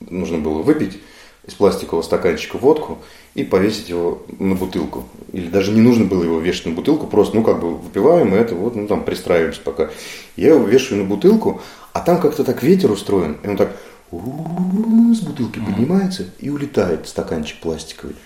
нужно 0.00 0.38
было 0.38 0.62
выпить 0.62 0.98
из 1.46 1.54
пластикового 1.54 2.02
стаканчика 2.02 2.56
водку 2.56 2.98
и 3.34 3.44
повесить 3.44 3.88
его 3.88 4.22
на 4.38 4.54
бутылку. 4.54 5.04
Или 5.32 5.48
даже 5.48 5.72
не 5.72 5.80
нужно 5.80 6.04
было 6.04 6.22
его 6.22 6.40
вешать 6.40 6.66
на 6.66 6.72
бутылку, 6.72 7.06
просто, 7.06 7.36
ну, 7.36 7.42
как 7.42 7.60
бы 7.60 7.76
выпиваем 7.76 8.34
и 8.34 8.38
это 8.38 8.54
вот, 8.54 8.74
ну, 8.74 8.86
там, 8.86 9.04
пристраиваемся 9.04 9.60
пока. 9.62 9.90
Я 10.36 10.54
его 10.54 10.66
вешаю 10.66 11.02
на 11.02 11.08
бутылку, 11.08 11.60
а 11.92 12.00
там 12.00 12.20
как-то 12.20 12.44
так 12.44 12.62
ветер 12.62 12.90
устроен, 12.90 13.36
и 13.42 13.48
он 13.48 13.56
так 13.56 13.76
с 14.10 15.20
бутылки 15.20 15.58
поднимается 15.58 16.26
и 16.38 16.48
улетает 16.48 17.08
стаканчик 17.08 17.60
пластиковый. 17.60 18.16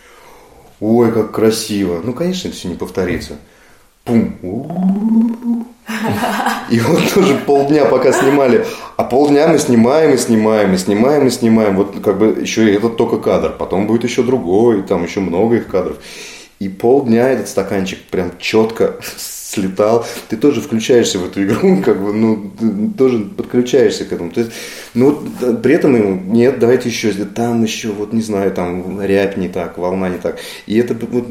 Ой, 0.81 1.11
как 1.13 1.33
красиво. 1.33 2.01
Ну, 2.05 2.13
конечно, 2.13 2.49
это 2.49 2.57
все 2.57 2.69
не 2.69 2.75
повторится. 2.75 3.39
Пум. 4.09 5.67
И 6.71 6.81
вот 6.81 7.13
тоже 7.15 7.35
полдня 7.47 7.85
пока 7.85 8.13
снимали. 8.13 8.65
А 8.97 9.05
полдня 9.05 9.49
мы 9.49 9.59
снимаем 9.59 10.15
и 10.15 10.17
снимаем, 10.17 10.75
и 10.75 10.79
снимаем, 10.79 11.27
и 11.27 11.31
снимаем. 11.31 11.77
Вот 11.77 12.01
как 12.03 12.19
бы 12.19 12.39
еще 12.41 12.71
и 12.71 12.75
этот 12.75 12.97
только 12.97 13.19
кадр. 13.19 13.55
Потом 13.59 13.87
будет 13.87 14.05
еще 14.05 14.23
другой, 14.23 14.83
там 14.83 15.05
еще 15.05 15.21
много 15.21 15.57
их 15.57 15.69
кадров. 15.69 15.99
И 16.59 16.69
полдня 16.69 17.29
этот 17.29 17.49
стаканчик 17.49 17.99
прям 18.11 18.33
четко 18.39 18.97
слетал. 19.17 20.07
Ты 20.29 20.37
тоже 20.37 20.61
включаешься 20.61 21.19
в 21.19 21.27
эту 21.27 21.45
игру, 21.45 21.83
как 21.85 22.03
бы, 22.03 22.13
ну, 22.13 22.51
тоже 22.97 23.21
подключаешься 23.21 24.05
к 24.05 24.13
этому. 24.13 24.31
То 24.31 24.41
есть, 24.41 24.53
ну, 24.95 25.23
при 25.63 25.75
этом 25.75 25.97
ему, 25.97 26.21
нет, 26.33 26.59
давайте 26.59 26.89
еще, 26.89 27.13
там 27.13 27.63
еще, 27.63 27.89
вот, 27.89 28.13
не 28.13 28.23
знаю, 28.23 28.53
там, 28.53 29.01
рябь 29.01 29.37
не 29.37 29.49
так, 29.49 29.79
волна 29.79 30.09
не 30.09 30.19
так. 30.19 30.39
И 30.67 30.77
это 30.79 30.95
вот, 30.95 31.27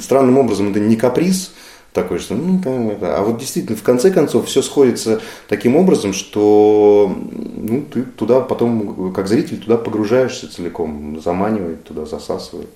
странным 0.00 0.38
образом, 0.38 0.70
это 0.70 0.80
не 0.80 0.96
каприз, 0.96 1.52
такой, 1.92 2.18
что 2.18 2.34
ну, 2.34 2.60
там, 2.62 2.90
это. 2.90 3.16
А 3.16 3.22
вот 3.22 3.38
действительно, 3.38 3.76
в 3.76 3.82
конце 3.82 4.10
концов, 4.10 4.46
все 4.46 4.62
сходится 4.62 5.20
таким 5.48 5.76
образом, 5.76 6.12
что 6.12 7.14
ну, 7.32 7.82
ты 7.82 8.02
туда 8.02 8.40
потом, 8.40 9.12
как 9.12 9.28
зритель, 9.28 9.58
туда 9.58 9.76
погружаешься 9.76 10.52
целиком, 10.52 11.20
заманивает 11.20 11.84
туда, 11.84 12.06
засасывает. 12.06 12.70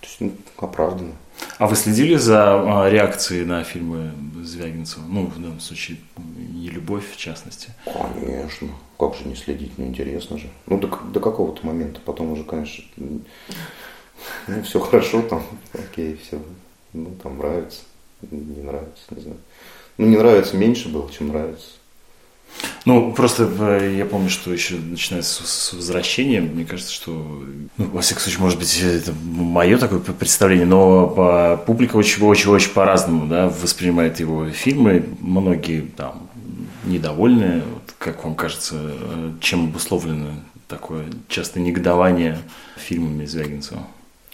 То 0.00 0.06
есть, 0.06 0.16
ну, 0.20 0.32
оправданно. 0.56 1.12
А 1.58 1.66
вы 1.66 1.76
следили 1.76 2.16
за 2.16 2.84
а, 2.84 2.90
реакцией 2.90 3.44
на 3.44 3.62
фильмы 3.62 4.12
Звягинцева? 4.42 5.04
Ну, 5.08 5.26
в 5.26 5.40
данном 5.40 5.60
случае, 5.60 5.98
не 6.16 6.68
любовь, 6.68 7.04
в 7.12 7.16
частности. 7.16 7.70
Конечно. 7.84 8.68
Как 8.98 9.14
же 9.14 9.24
не 9.24 9.36
следить? 9.36 9.72
Ну, 9.76 9.86
интересно 9.86 10.38
же. 10.38 10.48
Ну, 10.66 10.78
до, 10.78 10.88
до 11.12 11.20
какого-то 11.20 11.64
момента. 11.64 12.00
Потом 12.04 12.32
уже, 12.32 12.44
конечно, 12.44 12.82
ну, 12.96 14.62
все 14.64 14.80
хорошо 14.80 15.22
там, 15.22 15.42
окей, 15.74 16.18
все. 16.24 16.40
Ну, 16.92 17.14
там 17.22 17.38
нравится 17.38 17.80
не 18.30 18.62
нравится, 18.62 19.02
не 19.10 19.22
знаю. 19.22 19.38
Ну, 19.98 20.06
не 20.06 20.16
нравится 20.16 20.56
меньше 20.56 20.88
было, 20.88 21.10
чем 21.10 21.28
нравится. 21.28 21.66
Ну, 22.84 23.12
просто 23.12 23.48
э, 23.58 23.94
я 23.98 24.06
помню, 24.06 24.30
что 24.30 24.52
еще 24.52 24.76
начинается 24.76 25.42
с, 25.44 25.50
с 25.50 25.72
возвращения. 25.74 26.40
Мне 26.40 26.64
кажется, 26.64 26.92
что, 26.92 27.12
ну, 27.76 27.84
во 27.92 28.00
всяком 28.00 28.22
случае, 28.22 28.40
может 28.40 28.58
быть, 28.58 28.80
это 28.80 29.12
мое 29.12 29.78
такое 29.78 30.00
представление, 30.00 30.66
но 30.66 31.62
публика 31.66 31.96
очень-очень-очень 31.96 32.72
по-разному 32.72 33.26
да, 33.26 33.48
воспринимает 33.48 34.20
его 34.20 34.48
фильмы. 34.50 35.04
Многие 35.20 35.82
там 35.82 36.28
недовольны. 36.84 37.62
Вот, 37.72 37.94
как 37.98 38.24
вам 38.24 38.34
кажется, 38.34 38.76
э, 38.78 39.32
чем 39.40 39.64
обусловлено 39.66 40.30
такое 40.68 41.06
часто 41.28 41.60
негодование 41.60 42.38
фильмами 42.76 43.24
Звягинцева? 43.26 43.86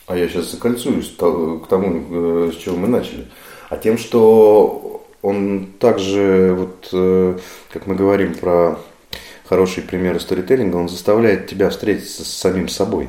А 0.06 0.16
я 0.16 0.28
сейчас 0.28 0.52
закольцуюсь 0.52 1.10
к 1.10 1.66
тому, 1.68 2.48
э, 2.48 2.52
с 2.52 2.62
чего 2.62 2.76
мы 2.76 2.88
начали 2.88 3.26
а 3.74 3.76
тем, 3.76 3.98
что 3.98 5.04
он 5.20 5.72
также, 5.80 6.54
вот, 6.56 6.88
э, 6.92 7.38
как 7.72 7.86
мы 7.88 7.96
говорим 7.96 8.34
про 8.34 8.78
хороший 9.46 9.82
пример 9.82 10.20
сторителлинга, 10.20 10.76
он 10.76 10.88
заставляет 10.88 11.48
тебя 11.48 11.70
встретиться 11.70 12.24
с 12.24 12.28
самим 12.28 12.68
собой. 12.68 13.08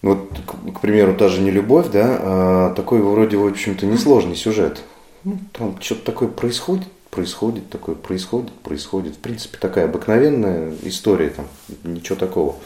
Вот, 0.00 0.30
к, 0.74 0.80
примеру, 0.80 1.14
та 1.14 1.28
же 1.28 1.42
любовь, 1.42 1.88
да, 1.92 2.18
а 2.20 2.74
такой 2.74 3.00
вроде, 3.00 3.36
в 3.36 3.46
общем-то, 3.46 3.86
несложный 3.86 4.36
сюжет. 4.36 4.82
Ну, 5.24 5.38
там 5.52 5.78
что-то 5.80 6.04
такое 6.04 6.28
происходит, 6.28 6.86
происходит, 7.10 7.68
такое 7.68 7.94
происходит, 7.94 8.52
происходит. 8.52 9.14
В 9.14 9.18
принципе, 9.18 9.58
такая 9.58 9.86
обыкновенная 9.86 10.72
история, 10.84 11.30
там, 11.30 11.46
ничего 11.84 12.16
такого. 12.16 12.56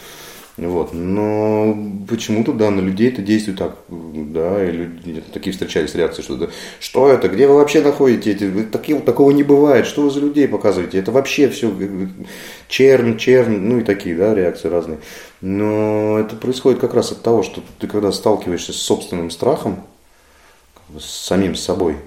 Вот. 0.59 0.93
Но 0.93 1.79
почему-то, 2.09 2.53
да, 2.53 2.73
на 2.73 2.81
людей 2.81 3.11
это 3.11 3.23
действует 3.23 3.59
так, 3.59 3.79
да, 3.89 4.65
и 4.65 4.73
люди, 4.73 5.23
такие 5.33 5.53
встречались 5.53 5.95
реакции, 5.95 6.23
что 6.23 6.35
да, 6.35 6.49
что 6.81 7.09
это, 7.09 7.29
где 7.29 7.47
вы 7.47 7.55
вообще 7.55 7.81
находите 7.81 8.33
эти, 8.33 8.65
такие, 8.65 8.99
такого 8.99 9.31
не 9.31 9.45
бывает, 9.45 9.87
что 9.87 10.03
вы 10.03 10.11
за 10.11 10.19
людей 10.19 10.49
показываете, 10.49 10.99
это 10.99 11.13
вообще 11.13 11.49
все 11.49 11.73
чернь, 12.67 13.17
чернь, 13.19 13.57
ну 13.57 13.79
и 13.79 13.85
такие, 13.85 14.17
да, 14.17 14.35
реакции 14.35 14.69
разные. 14.69 14.99
Но 15.41 16.19
это 16.19 16.35
происходит 16.35 16.81
как 16.81 16.93
раз 16.93 17.13
от 17.13 17.23
того, 17.23 17.45
что 17.45 17.63
ты 17.79 17.87
когда 17.87 18.11
сталкиваешься 18.11 18.73
с 18.73 18.79
собственным 18.79 19.31
страхом, 19.31 19.85
с 20.99 21.05
самим 21.05 21.55
собой, 21.55 21.99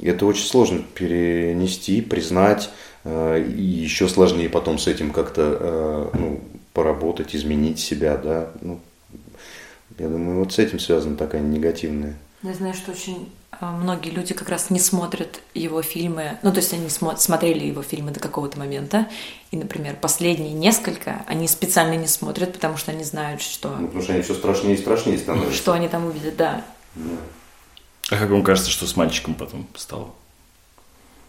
и 0.00 0.08
это 0.08 0.26
очень 0.26 0.46
сложно 0.46 0.82
перенести, 0.94 2.00
признать, 2.00 2.70
э, 3.04 3.40
и 3.40 3.62
еще 3.62 4.08
сложнее 4.08 4.48
потом 4.48 4.78
с 4.78 4.88
этим 4.88 5.12
как-то 5.12 5.58
э, 5.60 6.18
ну, 6.18 6.40
поработать, 6.72 7.34
изменить 7.34 7.78
себя, 7.78 8.16
да. 8.16 8.50
Ну, 8.60 8.80
я 9.98 10.08
думаю, 10.08 10.38
вот 10.38 10.52
с 10.52 10.58
этим 10.58 10.78
связана 10.78 11.16
такая 11.16 11.40
негативная. 11.40 12.16
Я 12.42 12.54
знаю, 12.54 12.74
что 12.74 12.92
очень 12.92 13.30
а, 13.50 13.72
многие 13.72 14.10
люди 14.10 14.32
как 14.32 14.48
раз 14.48 14.70
не 14.70 14.78
смотрят 14.78 15.40
его 15.52 15.82
фильмы, 15.82 16.38
ну, 16.42 16.50
то 16.50 16.58
есть 16.58 16.72
они 16.72 16.86
смо- 16.86 17.18
смотрели 17.18 17.66
его 17.66 17.82
фильмы 17.82 18.10
до 18.12 18.20
какого-то 18.20 18.58
момента, 18.58 19.08
и, 19.50 19.56
например, 19.56 19.96
последние 20.00 20.52
несколько 20.52 21.24
они 21.26 21.46
специально 21.48 21.96
не 21.96 22.06
смотрят, 22.06 22.54
потому 22.54 22.78
что 22.78 22.92
они 22.92 23.04
знают, 23.04 23.42
что... 23.42 23.76
Ну, 23.76 23.88
потому 23.88 24.02
что 24.02 24.14
они 24.14 24.22
все 24.22 24.34
страшнее 24.34 24.76
и 24.76 24.78
страшнее 24.78 25.18
становятся. 25.18 25.54
Что 25.54 25.72
они 25.72 25.88
там 25.88 26.06
увидят, 26.06 26.36
да. 26.36 26.64
Да. 26.94 27.02
А 28.10 28.16
как 28.16 28.30
вам 28.30 28.42
кажется, 28.42 28.70
что 28.70 28.86
с 28.86 28.96
мальчиком 28.96 29.34
потом 29.34 29.66
стало? 29.76 30.10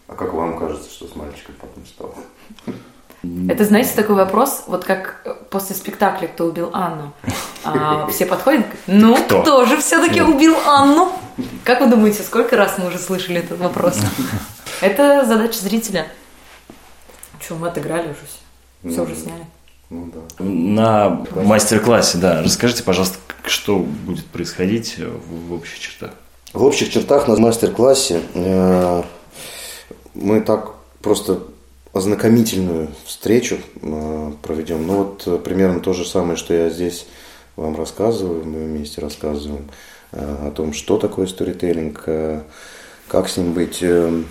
А 0.07 0.15
как 0.15 0.33
вам 0.33 0.57
кажется, 0.57 0.89
что 0.89 1.07
с 1.07 1.15
мальчиком 1.15 1.55
потом 1.59 1.85
стало? 1.85 2.15
Это, 3.49 3.65
знаете, 3.65 3.91
такой 3.95 4.15
вопрос, 4.15 4.63
вот 4.65 4.83
как 4.83 5.37
после 5.51 5.75
спектакля 5.75 6.27
«Кто 6.27 6.45
убил 6.45 6.71
Анну?» 6.73 7.13
а, 7.63 8.07
Все 8.07 8.25
подходят, 8.25 8.65
ну, 8.87 9.15
Кто? 9.15 9.43
кто, 9.43 9.65
же 9.65 9.77
все-таки 9.77 10.21
убил 10.21 10.55
Анну? 10.65 11.11
Как 11.63 11.81
вы 11.81 11.87
думаете, 11.87 12.23
сколько 12.23 12.57
раз 12.57 12.79
мы 12.79 12.87
уже 12.87 12.97
слышали 12.97 13.39
этот 13.39 13.59
вопрос? 13.59 13.99
Это 14.81 15.23
задача 15.25 15.59
зрителя. 15.59 16.07
Что, 17.39 17.55
мы 17.55 17.67
отыграли 17.67 18.09
уже 18.09 18.19
все. 18.25 18.91
Все 18.91 19.03
уже 19.03 19.15
сняли. 19.15 19.45
Ну 19.91 20.11
да. 20.11 20.43
На 20.43 21.25
мастер-классе, 21.35 22.17
да, 22.17 22.41
расскажите, 22.41 22.81
пожалуйста, 22.81 23.17
что 23.45 23.77
будет 23.77 24.25
происходить 24.25 24.97
в, 24.97 25.49
в 25.49 25.53
общих 25.53 25.79
чертах. 25.79 26.11
В 26.53 26.63
общих 26.63 26.91
чертах 26.91 27.27
на 27.27 27.37
мастер-классе 27.37 28.21
э, 28.33 29.03
мы 30.15 30.41
так 30.41 30.71
просто 31.01 31.41
ознакомительную 31.93 32.89
встречу 33.05 33.57
э, 33.81 34.31
проведем. 34.41 34.87
Ну 34.87 34.95
вот 34.95 35.23
э, 35.25 35.37
примерно 35.37 35.81
то 35.81 35.93
же 35.93 36.05
самое, 36.05 36.37
что 36.37 36.53
я 36.53 36.69
здесь 36.69 37.05
вам 37.55 37.75
рассказываю, 37.75 38.45
мы 38.45 38.63
вместе 38.65 39.01
рассказываем 39.01 39.69
э, 40.11 40.47
о 40.47 40.51
том, 40.51 40.73
что 40.73 40.97
такое 40.97 41.27
сторителлинг, 41.27 42.05
как 43.07 43.29
с 43.29 43.37
ним 43.37 43.53
быть. 43.53 43.79
э, 43.81 44.23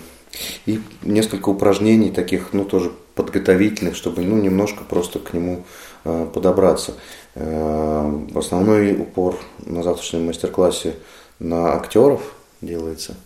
и 0.65 0.79
несколько 1.03 1.49
упражнений 1.49 2.09
таких, 2.09 2.53
ну 2.53 2.65
тоже 2.65 2.91
подготовительных, 3.15 3.95
чтобы 3.95 4.21
ну 4.21 4.37
немножко 4.37 4.85
просто 4.85 5.19
к 5.19 5.33
нему 5.33 5.65
подобраться. 6.05 6.93
Основной 7.35 8.93
упор 8.93 9.37
на 9.59 9.83
завтрашнем 9.83 10.27
мастер-классе 10.27 10.95
на 11.39 11.73
актеров 11.73 12.21
делается 12.61 13.17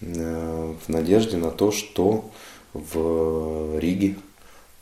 в 0.00 0.88
надежде 0.88 1.36
на 1.36 1.50
то, 1.50 1.70
что 1.72 2.30
в 2.72 3.78
Риге 3.78 4.16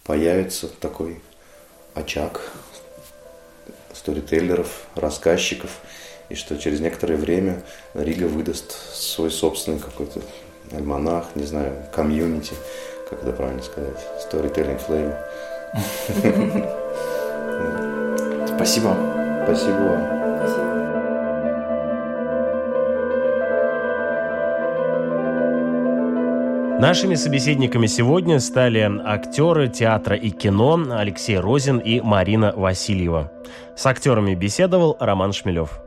появится 0.05 0.68
такой 0.68 1.20
очаг 1.95 2.41
сторителлеров, 3.93 4.86
рассказчиков, 4.95 5.70
и 6.28 6.34
что 6.34 6.57
через 6.59 6.80
некоторое 6.80 7.16
время 7.16 7.62
Рига 7.95 8.24
выдаст 8.24 8.72
свой 8.95 9.30
собственный 9.30 9.78
какой-то 9.78 10.20
альманах, 10.72 11.26
не 11.34 11.45
знаю, 11.45 11.86
комьюнити, 11.95 12.55
как 13.09 13.22
это 13.22 13.32
правильно 13.32 13.62
сказать, 13.62 13.99
storytelling 14.30 14.80
flavor. 14.86 15.16
Спасибо. 18.57 18.97
Спасибо 19.47 19.76
вам. 19.76 20.18
Нашими 26.81 27.16
собеседниками 27.16 27.89
сегодня 27.89 28.39
стали 28.39 28.89
актеры 29.05 29.66
театра 29.66 30.14
и 30.14 30.31
кино 30.31 30.81
Алексей 30.93 31.37
Розин 31.37 31.79
и 31.79 32.01
Марина 32.01 32.53
Васильева. 32.55 33.33
С 33.74 33.85
актерами 33.85 34.37
беседовал 34.37 34.97
Роман 35.01 35.33
Шмелев. 35.33 35.81